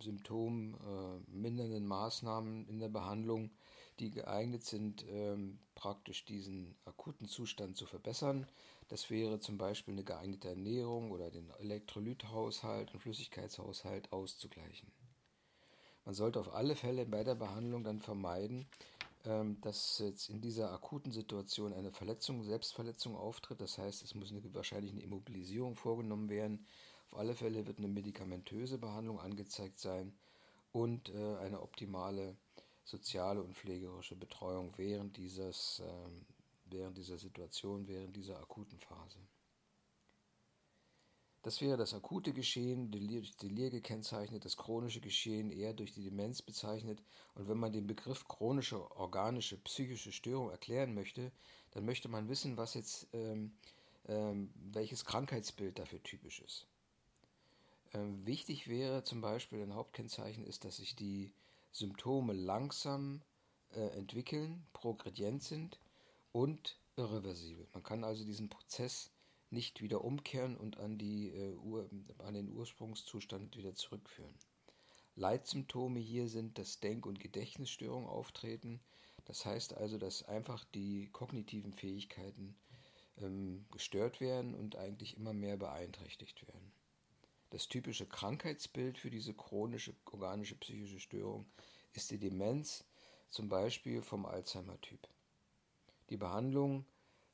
symptommindernden 0.00 1.86
Maßnahmen 1.86 2.66
in 2.66 2.80
der 2.80 2.88
Behandlung, 2.88 3.52
die 4.00 4.10
geeignet 4.10 4.64
sind, 4.64 5.04
ähm, 5.08 5.60
praktisch 5.76 6.24
diesen 6.24 6.74
akuten 6.86 7.28
Zustand 7.28 7.76
zu 7.76 7.86
verbessern. 7.86 8.48
Das 8.90 9.08
wäre 9.08 9.38
zum 9.38 9.56
Beispiel 9.56 9.94
eine 9.94 10.02
geeignete 10.02 10.48
Ernährung 10.48 11.12
oder 11.12 11.30
den 11.30 11.48
Elektrolythaushalt 11.60 12.92
und 12.92 12.98
Flüssigkeitshaushalt 12.98 14.12
auszugleichen. 14.12 14.90
Man 16.04 16.16
sollte 16.16 16.40
auf 16.40 16.52
alle 16.52 16.74
Fälle 16.74 17.06
bei 17.06 17.22
der 17.22 17.36
Behandlung 17.36 17.84
dann 17.84 18.00
vermeiden, 18.00 18.66
ähm, 19.24 19.60
dass 19.60 20.00
jetzt 20.00 20.28
in 20.28 20.40
dieser 20.40 20.72
akuten 20.72 21.12
Situation 21.12 21.72
eine 21.72 21.92
Verletzung, 21.92 22.42
Selbstverletzung 22.42 23.14
auftritt. 23.14 23.60
Das 23.60 23.78
heißt, 23.78 24.02
es 24.02 24.16
muss 24.16 24.32
eine, 24.32 24.42
wahrscheinlich 24.54 24.90
eine 24.90 25.02
Immobilisierung 25.02 25.76
vorgenommen 25.76 26.28
werden. 26.28 26.66
Auf 27.12 27.18
alle 27.20 27.36
Fälle 27.36 27.68
wird 27.68 27.78
eine 27.78 27.88
medikamentöse 27.88 28.78
Behandlung 28.78 29.20
angezeigt 29.20 29.78
sein 29.78 30.12
und 30.72 31.10
äh, 31.10 31.36
eine 31.36 31.62
optimale 31.62 32.36
soziale 32.82 33.40
und 33.40 33.54
pflegerische 33.54 34.16
Betreuung 34.16 34.72
während 34.76 35.16
dieses 35.16 35.80
ähm, 35.86 36.26
während 36.72 36.96
dieser 36.96 37.18
Situation, 37.18 37.86
während 37.86 38.14
dieser 38.16 38.38
akuten 38.38 38.78
Phase. 38.78 39.18
Das 41.42 41.62
wäre 41.62 41.78
das 41.78 41.94
akute 41.94 42.34
Geschehen, 42.34 42.90
durch 42.90 43.34
Delir 43.36 43.70
gekennzeichnet, 43.70 44.44
das 44.44 44.58
chronische 44.58 45.00
Geschehen 45.00 45.50
eher 45.50 45.72
durch 45.72 45.92
die 45.92 46.02
Demenz 46.02 46.42
bezeichnet. 46.42 47.02
Und 47.34 47.48
wenn 47.48 47.56
man 47.56 47.72
den 47.72 47.86
Begriff 47.86 48.28
chronische, 48.28 48.90
organische, 48.94 49.56
psychische 49.56 50.12
Störung 50.12 50.50
erklären 50.50 50.92
möchte, 50.92 51.32
dann 51.70 51.86
möchte 51.86 52.08
man 52.08 52.28
wissen, 52.28 52.58
was 52.58 52.74
jetzt, 52.74 53.08
ähm, 53.14 53.52
ähm, 54.06 54.52
welches 54.54 55.06
Krankheitsbild 55.06 55.78
dafür 55.78 56.02
typisch 56.02 56.40
ist. 56.40 56.66
Ähm, 57.94 58.26
wichtig 58.26 58.68
wäre 58.68 59.02
zum 59.04 59.22
Beispiel, 59.22 59.62
ein 59.62 59.74
Hauptkennzeichen 59.74 60.44
ist, 60.44 60.66
dass 60.66 60.76
sich 60.76 60.94
die 60.94 61.32
Symptome 61.72 62.34
langsam 62.34 63.22
äh, 63.72 63.80
entwickeln, 63.96 64.66
progredient 64.74 65.42
sind 65.42 65.80
und 66.32 66.78
irreversibel. 66.96 67.66
Man 67.72 67.82
kann 67.82 68.04
also 68.04 68.24
diesen 68.24 68.48
Prozess 68.48 69.10
nicht 69.50 69.82
wieder 69.82 70.04
umkehren 70.04 70.56
und 70.56 70.78
an, 70.78 70.98
die, 70.98 71.30
äh, 71.30 71.54
Ur, 71.56 71.88
an 72.18 72.34
den 72.34 72.48
Ursprungszustand 72.52 73.56
wieder 73.56 73.74
zurückführen. 73.74 74.34
Leitsymptome 75.16 75.98
hier 75.98 76.28
sind, 76.28 76.56
dass 76.56 76.80
Denk- 76.80 77.06
und 77.06 77.18
Gedächtnisstörungen 77.18 78.08
auftreten. 78.08 78.80
Das 79.24 79.44
heißt 79.44 79.74
also, 79.76 79.98
dass 79.98 80.22
einfach 80.22 80.64
die 80.64 81.08
kognitiven 81.12 81.72
Fähigkeiten 81.72 82.56
ähm, 83.18 83.66
gestört 83.70 84.20
werden 84.20 84.54
und 84.54 84.76
eigentlich 84.76 85.16
immer 85.16 85.32
mehr 85.32 85.56
beeinträchtigt 85.56 86.46
werden. 86.46 86.72
Das 87.50 87.68
typische 87.68 88.06
Krankheitsbild 88.06 88.98
für 88.98 89.10
diese 89.10 89.34
chronische 89.34 89.94
organische 90.04 90.54
psychische 90.54 91.00
Störung 91.00 91.46
ist 91.92 92.10
die 92.12 92.18
Demenz, 92.18 92.84
zum 93.28 93.48
Beispiel 93.48 94.02
vom 94.02 94.24
Alzheimer-Typ. 94.24 95.08
Die 96.10 96.16
Behandlung 96.16 96.84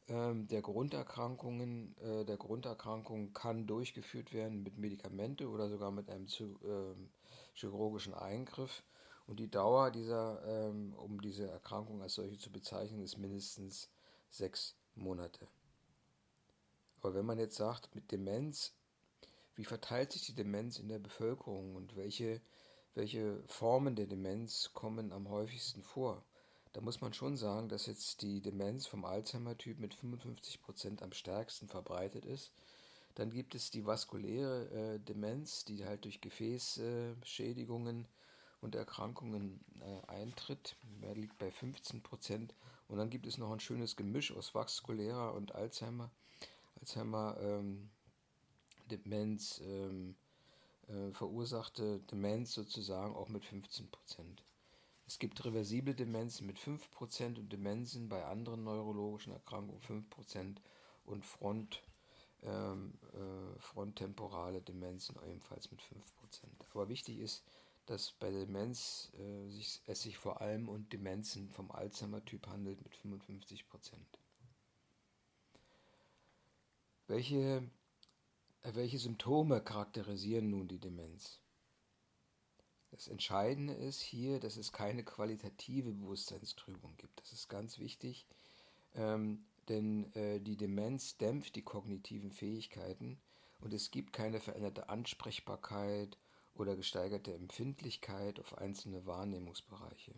ähm, 0.09 0.47
der 0.47 0.63
Grunderkrankungen, 0.63 1.97
äh, 1.99 2.25
der 2.25 2.37
Grunderkrankung 2.37 3.33
kann 3.33 3.67
durchgeführt 3.67 4.33
werden 4.33 4.63
mit 4.63 4.79
Medikamente 4.79 5.49
oder 5.49 5.69
sogar 5.69 5.91
mit 5.91 6.09
einem 6.11 6.27
ähm, 6.63 7.11
chirurgischen 7.55 8.15
Eingriff. 8.15 8.85
Und 9.27 9.41
die 9.41 9.51
Dauer 9.51 9.91
dieser, 9.91 10.43
ähm, 10.47 10.95
um 10.95 11.21
diese 11.21 11.51
Erkrankung 11.51 12.03
als 12.03 12.15
solche 12.15 12.39
zu 12.39 12.53
bezeichnen, 12.53 13.03
ist 13.03 13.19
mindestens 13.19 13.91
sechs 14.31 14.77
Monate. 14.95 15.49
Aber 17.01 17.15
wenn 17.15 17.27
man 17.27 17.39
jetzt 17.39 17.57
sagt, 17.57 17.95
mit 17.95 18.13
Demenz, 18.13 18.75
wie 19.57 19.65
verteilt 19.65 20.13
sich 20.13 20.27
die 20.27 20.35
Demenz 20.35 20.79
in 20.79 20.89
der 20.89 20.99
Bevölkerung 20.99 21.75
und 21.75 21.97
welche, 21.97 22.41
welche 22.95 23.43
Formen 23.47 23.97
der 23.97 24.07
Demenz 24.07 24.71
kommen 24.75 25.13
am 25.13 25.29
häufigsten 25.29 25.83
vor? 25.83 26.23
Da 26.77 26.83
muss 26.83 27.01
man 27.01 27.15
schon 27.15 27.39
sagen, 27.39 27.71
dass 27.71 27.87
jetzt 27.87 28.21
die 28.21 28.43
Demenz 28.43 28.87
vom 28.87 29.07
Alzheimer-Typ 29.07 29.79
mit 29.79 29.95
55 29.95 30.61
Prozent 30.61 31.03
am 31.03 31.11
stärksten 31.11 31.69
verbreitet 31.69 32.27
ist. 32.27 32.53
Dann 33.15 33.31
gibt 33.31 33.55
es 33.55 33.71
die 33.71 33.87
vaskuläre 33.87 34.69
äh, 34.69 34.99
Demenz, 34.99 35.65
die 35.65 35.87
halt 35.87 36.05
durch 36.05 36.21
Gefäßschädigungen 36.21 38.05
äh, 38.05 38.09
und 38.61 38.75
Erkrankungen 38.75 39.65
äh, 39.81 40.07
eintritt. 40.07 40.77
Der 41.01 41.15
liegt 41.15 41.39
bei 41.39 41.51
15 41.51 42.03
Prozent. 42.03 42.55
Und 42.89 42.99
dann 42.99 43.09
gibt 43.09 43.27
es 43.27 43.39
noch 43.39 43.53
ein 43.53 43.61
schönes 43.61 43.97
Gemisch 43.97 44.37
aus 44.37 44.55
vaskulärer 44.55 45.33
und 45.33 45.55
Alzheimer. 45.55 46.11
Alzheimer 46.79 47.39
ähm, 47.41 47.89
Demenz 48.91 49.63
ähm, 49.65 50.15
äh, 50.89 51.11
verursachte 51.13 52.01
Demenz 52.11 52.53
sozusagen 52.53 53.17
auch 53.17 53.31
mit 53.31 53.47
15 53.47 53.91
Prozent. 53.91 54.46
Es 55.07 55.21
gibt 55.21 55.45
reversible 55.45 55.95
Demenzen 55.95 56.47
mit 56.47 56.59
5% 56.59 57.39
und 57.39 57.53
Demenzen 57.53 58.09
bei 58.09 58.25
anderen 58.25 58.65
neurologischen 58.65 59.33
Erkrankungen 59.33 59.81
5% 59.81 60.57
und 61.05 61.25
Front, 61.25 61.83
ähm, 62.43 62.99
äh, 63.13 63.61
fronttemporale 63.61 64.61
Demenzen 64.63 65.17
ebenfalls 65.25 65.71
mit 65.71 65.81
5%. 65.81 66.67
Aber 66.73 66.89
wichtig 66.89 67.19
ist, 67.19 67.45
dass 67.87 68.13
bei 68.13 68.31
Demenz 68.31 69.13
äh, 69.17 69.49
sich, 69.49 69.81
es 69.87 70.03
sich 70.03 70.19
vor 70.19 70.41
allem 70.41 70.69
um 70.69 70.89
Demenzen 70.89 71.49
vom 71.51 71.71
Alzheimer-Typ 71.71 72.49
handelt 72.49 72.83
mit 72.83 72.93
55%. 72.97 73.63
Welche, 77.07 77.63
äh, 78.63 78.75
welche 78.75 78.99
Symptome 78.99 79.63
charakterisieren 79.63 80.51
nun 80.51 80.67
die 80.67 80.81
Demenz? 80.81 81.41
Das 82.97 83.09
Entscheidende 83.09 83.75
ist 83.75 84.01
hier, 84.01 84.41
dass 84.41 84.57
es 84.57 84.73
keine 84.73 85.05
qualitative 85.05 85.93
Bewusstseinstrübung 85.93 86.97
gibt. 86.97 87.21
Das 87.21 87.31
ist 87.31 87.49
ganz 87.49 87.79
wichtig, 87.79 88.27
ähm, 88.95 89.45
denn 89.69 90.11
äh, 90.15 90.41
die 90.41 90.57
Demenz 90.57 91.19
dämpft 91.19 91.57
die 91.57 91.63
kognitiven 91.63 92.33
Fähigkeiten 92.33 93.21
und 93.61 93.75
es 93.75 93.91
gibt 93.91 94.15
keine 94.15 94.41
veränderte 94.41 94.89
Ansprechbarkeit 94.89 96.17
oder 96.55 96.75
gesteigerte 96.75 97.35
Empfindlichkeit 97.35 98.41
auf 98.41 98.57
einzelne 98.57 99.05
Wahrnehmungsbereiche. 99.05 100.15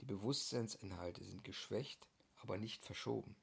Die 0.00 0.06
Bewusstseinsinhalte 0.06 1.24
sind 1.24 1.42
geschwächt, 1.42 2.06
aber 2.40 2.56
nicht 2.56 2.84
verschoben. 2.84 3.34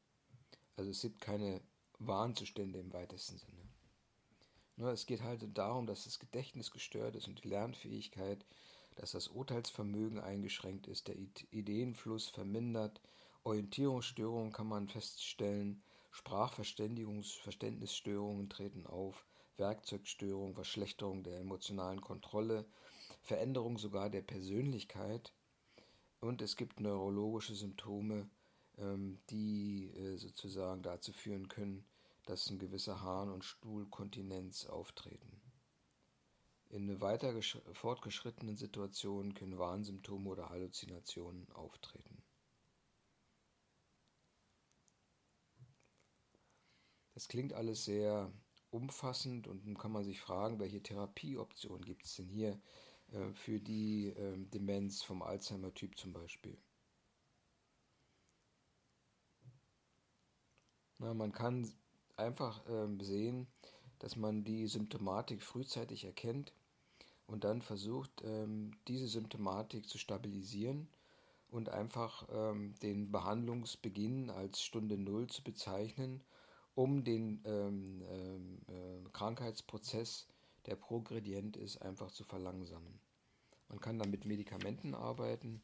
Also 0.78 0.92
es 0.92 1.02
gibt 1.02 1.20
keine 1.20 1.62
Warnzustände 2.00 2.80
im 2.80 2.94
weitesten 2.94 3.38
Sinne. 3.38 3.59
Nur 4.80 4.92
es 4.92 5.06
geht 5.06 5.22
halt 5.22 5.46
darum, 5.56 5.86
dass 5.86 6.06
das 6.06 6.18
Gedächtnis 6.18 6.72
gestört 6.72 7.16
ist 7.16 7.28
und 7.28 7.44
die 7.44 7.50
Lernfähigkeit 7.50 8.44
dass 9.00 9.12
das 9.12 9.30
Urteilsvermögen 9.30 10.20
eingeschränkt 10.20 10.86
ist, 10.88 11.08
der 11.08 11.16
Ideenfluss 11.52 12.28
vermindert, 12.28 13.00
Orientierungsstörungen 13.44 14.52
kann 14.52 14.68
man 14.68 14.90
feststellen, 14.90 15.82
Sprachverständigungsverständnisstörungen 16.12 18.50
treten 18.50 18.86
auf, 18.86 19.26
Werkzeugstörung, 19.56 20.54
Verschlechterung 20.54 21.24
der 21.24 21.40
emotionalen 21.40 22.02
Kontrolle, 22.02 22.66
Veränderung 23.22 23.78
sogar 23.78 24.10
der 24.10 24.22
Persönlichkeit. 24.22 25.32
Und 26.20 26.42
es 26.42 26.58
gibt 26.58 26.82
neurologische 26.82 27.56
Symptome, 27.56 28.30
ähm, 28.78 29.22
die 29.30 29.92
äh, 29.92 30.18
sozusagen 30.18 30.84
dazu 30.84 31.14
führen 31.14 31.48
können, 31.48 31.86
dass 32.30 32.48
ein 32.52 32.60
gewisser 32.60 33.02
Harn- 33.02 33.32
und 33.32 33.44
Stuhlkontinenz 33.44 34.68
auftreten. 34.68 35.42
In 36.70 37.02
weiter 37.02 37.34
fortgeschrittenen 37.74 38.56
Situationen 38.56 39.34
können 39.34 39.58
Warnsymptome 39.58 40.30
oder 40.30 40.52
Halluzinationen 40.52 41.52
auftreten. 41.54 42.22
Das 47.16 47.28
klingt 47.28 47.54
alles 47.54 47.86
sehr 47.86 48.32
umfassend 48.70 49.48
und 49.48 49.66
nun 49.66 49.76
kann 49.76 49.92
man 49.92 50.04
sich 50.04 50.22
fragen, 50.22 50.60
welche 50.60 50.84
Therapieoptionen 50.84 51.84
gibt 51.84 52.06
es 52.06 52.14
denn 52.18 52.28
hier 52.28 52.62
äh, 53.08 53.34
für 53.34 53.60
die 53.60 54.10
äh, 54.10 54.38
Demenz 54.38 55.02
vom 55.02 55.24
Alzheimer-Typ 55.24 55.98
zum 55.98 56.14
Beispiel. 56.14 56.62
Na, 61.00 61.16
man 61.16 61.32
kann 61.32 61.74
einfach 62.20 62.66
äh, 62.68 63.04
sehen, 63.04 63.48
dass 64.00 64.16
man 64.16 64.44
die 64.44 64.68
Symptomatik 64.68 65.42
frühzeitig 65.42 66.06
erkennt 66.06 66.54
und 67.28 67.44
dann 67.44 67.62
versucht, 67.62 68.12
ähm, 68.24 68.72
diese 68.88 69.08
Symptomatik 69.08 69.88
zu 69.88 69.98
stabilisieren 69.98 70.88
und 71.52 71.70
einfach 71.70 72.28
ähm, 72.32 72.76
den 72.82 73.12
Behandlungsbeginn 73.12 74.30
als 74.30 74.62
Stunde 74.62 74.98
Null 74.98 75.28
zu 75.28 75.44
bezeichnen, 75.44 76.24
um 76.76 77.04
den 77.04 77.42
ähm, 77.46 78.04
ähm, 78.10 78.60
äh, 78.68 79.10
Krankheitsprozess, 79.12 80.28
der 80.66 80.76
progredient 80.76 81.58
ist, 81.58 81.82
einfach 81.82 82.12
zu 82.12 82.24
verlangsamen. 82.24 83.00
Man 83.70 83.80
kann 83.80 84.00
dann 84.00 84.12
mit 84.12 84.26
Medikamenten 84.26 84.96
arbeiten. 84.96 85.62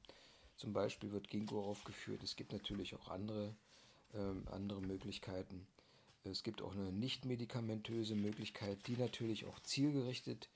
Zum 0.56 0.74
Beispiel 0.74 1.12
wird 1.12 1.30
Ginkgo 1.30 1.64
aufgeführt. 1.64 2.24
Es 2.24 2.36
gibt 2.36 2.54
natürlich 2.54 2.96
auch 2.96 3.10
andere, 3.10 3.56
ähm, 4.14 4.48
andere 4.52 4.82
Möglichkeiten. 4.82 5.68
Es 6.26 6.44
gibt 6.44 6.62
auch 6.62 6.74
eine 6.74 6.92
nicht 6.92 7.26
medikamentöse 7.26 8.16
Möglichkeit, 8.16 8.88
die 8.88 8.98
natürlich 8.98 9.46
auch 9.46 9.60
zielgerichtet 9.60 10.50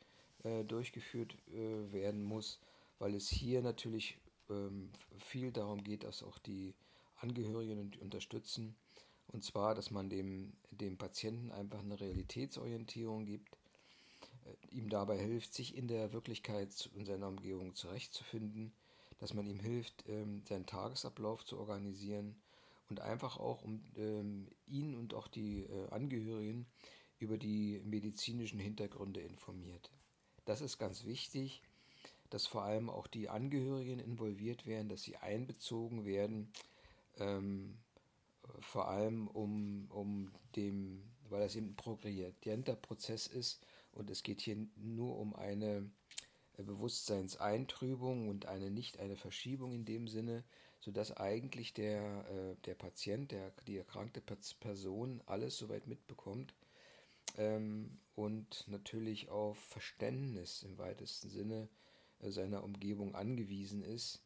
äh, 0.44 0.64
durchgeführt 0.64 1.36
äh, 1.54 1.94
werden 1.94 2.24
muss, 2.24 2.60
weil 2.98 3.14
es 3.14 3.30
hier 3.30 3.62
natürlich 3.62 4.18
ähm, 4.50 4.90
viel 5.20 5.52
darum 5.52 5.84
geht, 5.84 6.04
dass 6.04 6.24
auch 6.24 6.40
die 6.40 6.74
Angehörigen 7.18 7.92
unterstützen. 8.02 8.76
Und 9.28 9.44
zwar, 9.44 9.76
dass 9.76 9.92
man 9.92 10.10
dem, 10.10 10.54
dem 10.72 10.98
Patienten 10.98 11.52
einfach 11.52 11.80
eine 11.80 12.00
Realitätsorientierung 12.00 13.26
gibt, 13.26 13.56
äh, 14.46 14.76
ihm 14.76 14.90
dabei 14.90 15.20
hilft, 15.20 15.54
sich 15.54 15.78
in 15.78 15.88
der 15.88 16.14
Wirklichkeit 16.14 16.90
und 16.96 17.06
seiner 17.06 17.28
Umgebung 17.28 17.76
zurechtzufinden, 17.76 18.72
dass 19.20 19.36
man 19.36 19.46
ihm 19.46 19.60
hilft, 19.60 20.04
ähm, 20.08 20.42
seinen 20.48 20.66
Tagesablauf 20.66 21.46
zu 21.46 21.60
organisieren 21.60 22.36
und 22.90 23.00
einfach 23.00 23.38
auch 23.38 23.64
um 23.64 23.82
ähm, 23.96 24.48
ihn 24.68 24.96
und 24.96 25.14
auch 25.14 25.28
die 25.28 25.64
äh, 25.64 25.90
Angehörigen 25.90 26.66
über 27.20 27.38
die 27.38 27.82
medizinischen 27.84 28.60
Hintergründe 28.60 29.22
informiert. 29.22 29.92
Das 30.46 30.62
ist 30.62 30.78
ganz 30.78 31.06
wichtig, 31.06 31.62
dass 32.30 32.48
vor 32.48 32.64
allem 32.64 32.90
auch 32.90 33.08
die 33.08 33.30
Angehörigen 33.30 34.00
involviert 34.00 34.66
werden, 34.66 34.90
dass 34.90 35.04
sie 35.04 35.18
einbezogen 35.18 36.06
werden, 36.06 36.52
ähm, 37.18 37.78
vor 38.62 38.88
allem 38.88 39.28
um, 39.28 39.88
um 39.90 40.32
dem, 40.56 41.04
weil 41.30 41.42
das 41.42 41.56
eben 41.56 41.70
ein 41.70 41.76
progredienter 41.76 42.76
Prozess 42.76 43.28
ist 43.28 43.66
und 43.92 44.10
es 44.10 44.24
geht 44.24 44.42
hier 44.42 44.58
nur 44.76 45.18
um 45.18 45.36
eine 45.36 45.90
äh, 46.58 46.64
Bewusstseinseintrübung 46.64 48.30
und 48.30 48.46
eine 48.46 48.72
nicht 48.72 49.00
eine 49.00 49.16
Verschiebung 49.16 49.74
in 49.74 49.86
dem 49.86 50.08
Sinne, 50.08 50.44
sodass 50.80 51.16
eigentlich 51.16 51.74
der, 51.74 52.26
äh, 52.30 52.56
der 52.66 52.76
Patient, 52.76 53.32
der, 53.32 53.52
die 53.68 53.78
erkrankte 53.78 54.22
Person 54.22 55.22
alles 55.26 55.58
soweit 55.58 55.88
mitbekommt 55.88 56.54
ähm, 57.38 58.00
und 58.16 58.66
natürlich 58.68 59.30
auf 59.30 59.58
Verständnis 59.58 60.64
im 60.64 60.78
weitesten 60.78 61.30
Sinne 61.30 61.70
äh, 62.20 62.32
seiner 62.32 62.64
Umgebung 62.64 63.16
angewiesen 63.16 63.84
ist, 63.84 64.24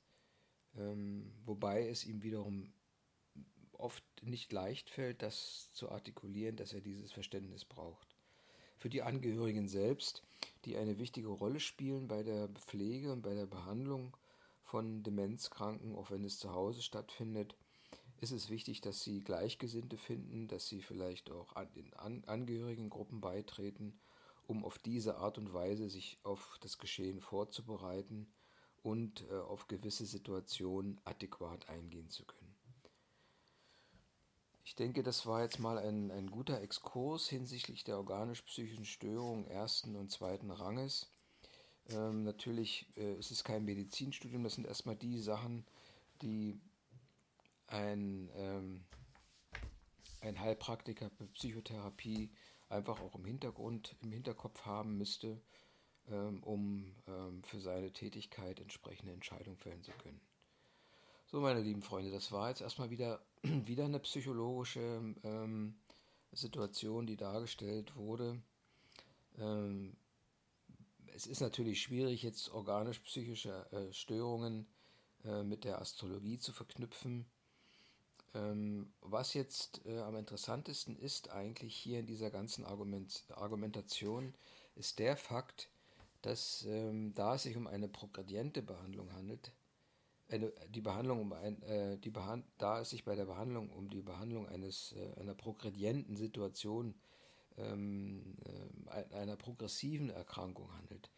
ähm, 0.77 1.31
wobei 1.45 1.87
es 1.87 2.05
ihm 2.05 2.23
wiederum 2.23 2.73
oft 3.73 4.03
nicht 4.21 4.51
leicht 4.51 4.89
fällt, 4.89 5.21
das 5.21 5.71
zu 5.73 5.89
artikulieren, 5.89 6.55
dass 6.55 6.73
er 6.73 6.81
dieses 6.81 7.11
Verständnis 7.11 7.65
braucht. 7.65 8.15
Für 8.77 8.89
die 8.89 9.01
Angehörigen 9.01 9.67
selbst, 9.67 10.23
die 10.65 10.77
eine 10.77 10.99
wichtige 10.99 11.29
Rolle 11.29 11.59
spielen 11.59 12.07
bei 12.07 12.23
der 12.23 12.49
Pflege 12.49 13.11
und 13.11 13.21
bei 13.21 13.33
der 13.33 13.45
Behandlung 13.45 14.15
von 14.73 15.03
Demenzkranken, 15.03 15.95
auch 15.95 16.09
wenn 16.09 16.23
es 16.23 16.39
zu 16.39 16.51
Hause 16.51 16.81
stattfindet, 16.81 17.55
ist 18.21 18.31
es 18.31 18.49
wichtig, 18.49 18.81
dass 18.81 19.03
sie 19.03 19.23
Gleichgesinnte 19.23 19.97
finden, 19.97 20.47
dass 20.47 20.65
sie 20.65 20.81
vielleicht 20.81 21.29
auch 21.29 21.55
in 21.75 21.93
Angehörigengruppen 22.25 23.21
beitreten, 23.21 23.99
um 24.47 24.65
auf 24.65 24.79
diese 24.79 25.17
Art 25.17 25.37
und 25.37 25.53
Weise 25.53 25.91
sich 25.91 26.17
auf 26.23 26.57
das 26.61 26.79
Geschehen 26.79 27.21
vorzubereiten 27.21 28.33
und 28.81 29.29
äh, 29.29 29.35
auf 29.35 29.67
gewisse 29.67 30.07
Situationen 30.07 30.99
adäquat 31.05 31.69
eingehen 31.69 32.09
zu 32.09 32.25
können. 32.25 32.55
Ich 34.63 34.73
denke, 34.73 35.03
das 35.03 35.27
war 35.27 35.43
jetzt 35.43 35.59
mal 35.59 35.77
ein, 35.77 36.09
ein 36.09 36.31
guter 36.31 36.61
Exkurs 36.61 37.29
hinsichtlich 37.29 37.83
der 37.83 37.97
organisch-psychischen 37.97 38.85
Störungen 38.85 39.45
ersten 39.45 39.95
und 39.95 40.09
zweiten 40.09 40.49
Ranges. 40.49 41.12
Ähm, 41.89 42.23
natürlich 42.23 42.87
äh, 42.95 43.15
ist 43.15 43.31
es 43.31 43.43
kein 43.43 43.65
Medizinstudium, 43.65 44.43
das 44.43 44.55
sind 44.55 44.67
erstmal 44.67 44.95
die 44.95 45.19
Sachen, 45.19 45.65
die 46.21 46.59
ein, 47.67 48.29
ähm, 48.35 48.85
ein 50.21 50.39
Heilpraktiker 50.39 51.09
für 51.09 51.27
Psychotherapie 51.27 52.31
einfach 52.69 52.99
auch 53.01 53.15
im 53.15 53.25
Hintergrund, 53.25 53.95
im 54.01 54.11
Hinterkopf 54.11 54.65
haben 54.65 54.97
müsste, 54.97 55.41
ähm, 56.09 56.41
um 56.43 56.95
ähm, 57.07 57.43
für 57.43 57.59
seine 57.59 57.91
Tätigkeit 57.91 58.59
entsprechende 58.59 59.13
Entscheidungen 59.13 59.57
fällen 59.57 59.83
zu 59.83 59.91
können. 59.91 60.21
So, 61.25 61.39
meine 61.39 61.61
lieben 61.61 61.81
Freunde, 61.81 62.11
das 62.11 62.31
war 62.31 62.49
jetzt 62.49 62.61
erstmal 62.61 62.89
wieder, 62.89 63.25
wieder 63.43 63.85
eine 63.85 63.99
psychologische 63.99 65.15
ähm, 65.23 65.75
Situation, 66.31 67.07
die 67.07 67.17
dargestellt 67.17 67.95
wurde. 67.95 68.41
Es 71.15 71.27
ist 71.27 71.41
natürlich 71.41 71.81
schwierig, 71.81 72.23
jetzt 72.23 72.49
organisch-psychische 72.49 73.71
äh, 73.71 73.93
Störungen 73.93 74.65
äh, 75.23 75.43
mit 75.43 75.63
der 75.63 75.79
Astrologie 75.79 76.39
zu 76.39 76.51
verknüpfen. 76.51 77.27
Ähm, 78.33 78.91
was 79.01 79.35
jetzt 79.35 79.85
äh, 79.85 79.99
am 79.99 80.15
interessantesten 80.15 80.97
ist 80.97 81.29
eigentlich 81.29 81.75
hier 81.75 81.99
in 81.99 82.07
dieser 82.07 82.31
ganzen 82.31 82.65
Argument 82.65 83.23
Argumentation, 83.29 84.33
ist 84.75 84.97
der 84.97 85.15
Fakt, 85.15 85.69
dass 86.23 86.65
ähm, 86.67 87.13
da 87.13 87.35
es 87.35 87.43
sich 87.43 87.55
um 87.57 87.67
eine 87.67 87.87
progrediente 87.87 88.63
Behandlung 88.63 89.13
handelt, 89.13 89.51
die 90.69 90.81
Behandlung 90.81 91.21
um 91.21 91.33
ein, 91.33 91.61
äh, 91.61 91.97
die 91.99 92.09
Behand 92.09 92.45
da 92.57 92.81
es 92.81 92.89
sich 92.89 93.03
bei 93.03 93.15
der 93.15 93.25
Behandlung 93.25 93.69
um 93.69 93.89
die 93.89 94.01
Behandlung 94.01 94.47
eines 94.47 94.93
äh, 94.93 95.19
einer 95.19 95.35
progredienten 95.35 96.15
Situation 96.15 96.95
ähm, 97.57 98.35
äh, 98.87 99.15
einer 99.15 99.35
progressiven 99.35 100.09
Erkrankung 100.09 100.71
handelt, 100.73 101.09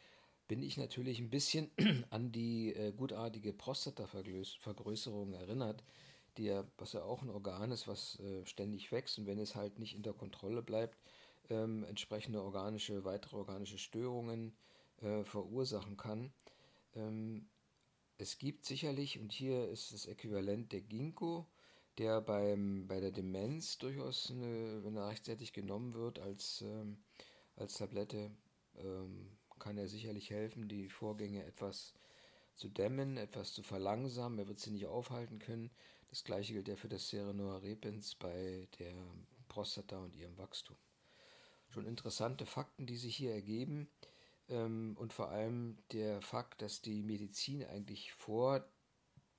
bin 0.47 0.61
ich 0.61 0.77
natürlich 0.77 1.19
ein 1.19 1.29
bisschen 1.29 1.71
an 2.09 2.31
die 2.31 2.73
äh, 2.73 2.91
gutartige 2.91 3.53
Prostatavergrößerung 3.53 5.33
erinnert, 5.33 5.83
die 6.37 6.45
ja, 6.45 6.65
was 6.77 6.93
ja 6.93 7.03
auch 7.03 7.21
ein 7.21 7.29
Organ 7.29 7.71
ist, 7.71 7.87
was 7.87 8.19
äh, 8.19 8.45
ständig 8.45 8.91
wächst 8.91 9.17
und 9.17 9.25
wenn 9.25 9.39
es 9.39 9.55
halt 9.55 9.79
nicht 9.79 9.95
in 9.95 10.03
der 10.03 10.13
Kontrolle 10.13 10.61
bleibt, 10.61 10.97
ähm, 11.49 11.83
entsprechende 11.83 12.43
organische, 12.43 13.05
weitere 13.05 13.37
organische 13.37 13.77
Störungen 13.77 14.55
äh, 15.01 15.23
verursachen 15.23 15.97
kann. 15.97 16.31
Ähm, 16.95 17.47
es 18.17 18.37
gibt 18.37 18.65
sicherlich, 18.65 19.19
und 19.19 19.31
hier 19.31 19.67
ist 19.69 19.93
das 19.93 20.05
Äquivalent 20.05 20.71
der 20.71 20.81
Ginkgo, 20.81 21.45
der 21.97 22.21
beim, 22.21 22.87
bei 22.87 22.99
der 22.99 23.11
Demenz 23.11 23.77
durchaus, 23.77 24.31
eine, 24.31 24.83
wenn 24.83 24.95
er 24.95 25.07
rechtzeitig 25.07 25.53
genommen 25.53 25.93
wird 25.93 26.19
als, 26.19 26.61
ähm, 26.61 26.97
als 27.55 27.75
Tablette, 27.75 28.31
ähm, 28.77 29.37
kann 29.59 29.77
er 29.77 29.87
sicherlich 29.87 30.29
helfen, 30.29 30.67
die 30.67 30.89
Vorgänge 30.89 31.45
etwas 31.45 31.93
zu 32.55 32.69
dämmen, 32.69 33.17
etwas 33.17 33.53
zu 33.53 33.63
verlangsamen. 33.63 34.39
Er 34.39 34.47
wird 34.47 34.59
sie 34.59 34.71
nicht 34.71 34.85
aufhalten 34.85 35.39
können. 35.39 35.71
Das 36.09 36.23
gleiche 36.23 36.53
gilt 36.53 36.67
ja 36.67 36.75
für 36.75 36.89
das 36.89 37.09
Serenoa 37.09 37.57
repens 37.57 38.15
bei 38.15 38.67
der 38.79 38.93
Prostata 39.47 39.97
und 39.97 40.15
ihrem 40.15 40.37
Wachstum. 40.37 40.77
Schon 41.69 41.85
interessante 41.85 42.45
Fakten, 42.45 42.85
die 42.85 42.97
sich 42.97 43.15
hier 43.15 43.33
ergeben. 43.33 43.89
Ähm, 44.49 44.95
und 44.99 45.13
vor 45.13 45.29
allem 45.29 45.77
der 45.91 46.21
Fakt, 46.21 46.61
dass 46.61 46.81
die 46.81 47.01
Medizin 47.01 47.65
eigentlich 47.65 48.13
vor 48.13 48.65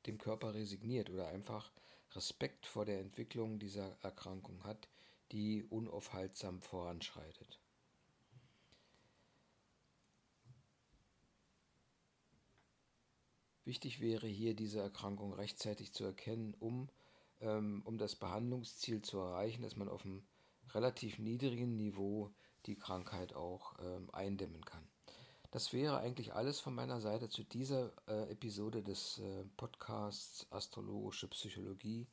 dem 0.06 0.18
Körper 0.18 0.54
resigniert 0.54 1.10
oder 1.10 1.28
einfach 1.28 1.72
Respekt 2.16 2.66
vor 2.66 2.84
der 2.84 3.00
Entwicklung 3.00 3.58
dieser 3.58 3.96
Erkrankung 4.02 4.64
hat, 4.64 4.88
die 5.32 5.62
unaufhaltsam 5.64 6.62
voranschreitet. 6.62 7.60
Wichtig 13.64 14.00
wäre 14.00 14.28
hier, 14.28 14.54
diese 14.54 14.80
Erkrankung 14.80 15.32
rechtzeitig 15.32 15.92
zu 15.92 16.04
erkennen, 16.04 16.54
um, 16.54 16.88
ähm, 17.40 17.82
um 17.84 17.98
das 17.98 18.14
Behandlungsziel 18.14 19.02
zu 19.02 19.18
erreichen, 19.18 19.62
dass 19.62 19.76
man 19.76 19.88
auf 19.88 20.04
einem 20.04 20.24
relativ 20.72 21.18
niedrigen 21.18 21.76
Niveau 21.76 22.32
die 22.66 22.76
Krankheit 22.76 23.34
auch 23.34 23.76
ähm, 23.80 24.08
eindämmen 24.12 24.64
kann. 24.64 24.88
Das 25.56 25.72
wäre 25.72 26.00
eigentlich 26.00 26.34
alles 26.34 26.60
von 26.60 26.74
meiner 26.74 27.00
Seite 27.00 27.30
zu 27.30 27.42
dieser 27.42 27.90
äh, 28.08 28.30
Episode 28.30 28.82
des 28.82 29.20
äh, 29.20 29.44
Podcasts 29.56 30.46
Astrologische 30.50 31.28
Psychologie. 31.28 32.06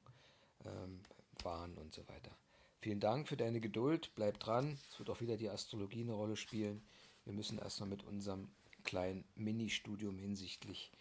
ähm, 0.65 1.01
Wahn 1.43 1.77
und 1.77 1.93
so 1.93 2.07
weiter. 2.07 2.31
Vielen 2.79 2.99
Dank 2.99 3.27
für 3.27 3.37
deine 3.37 3.59
Geduld. 3.59 4.11
Bleib 4.15 4.39
dran. 4.39 4.79
Es 4.89 4.97
wird 4.97 5.09
auch 5.09 5.21
wieder 5.21 5.37
die 5.37 5.49
Astrologie 5.49 6.01
eine 6.01 6.13
Rolle 6.13 6.35
spielen. 6.35 6.81
Wir 7.25 7.33
müssen 7.33 7.59
erstmal 7.59 7.89
mit 7.89 8.03
unserem 8.03 8.49
kleinen 8.83 9.23
Mini-Studium 9.35 10.17
hinsichtlich 10.17 10.91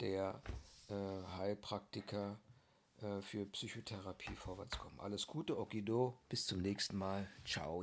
der 0.00 0.42
äh, 0.88 0.94
Heilpraktiker 1.38 2.32
äh, 2.32 2.49
für 3.22 3.46
Psychotherapie 3.46 4.34
vorwärts 4.36 4.78
kommen. 4.78 5.00
Alles 5.00 5.26
Gute, 5.26 5.58
Okido. 5.58 6.18
Bis 6.28 6.46
zum 6.46 6.60
nächsten 6.60 6.96
Mal. 6.96 7.28
Ciao. 7.44 7.82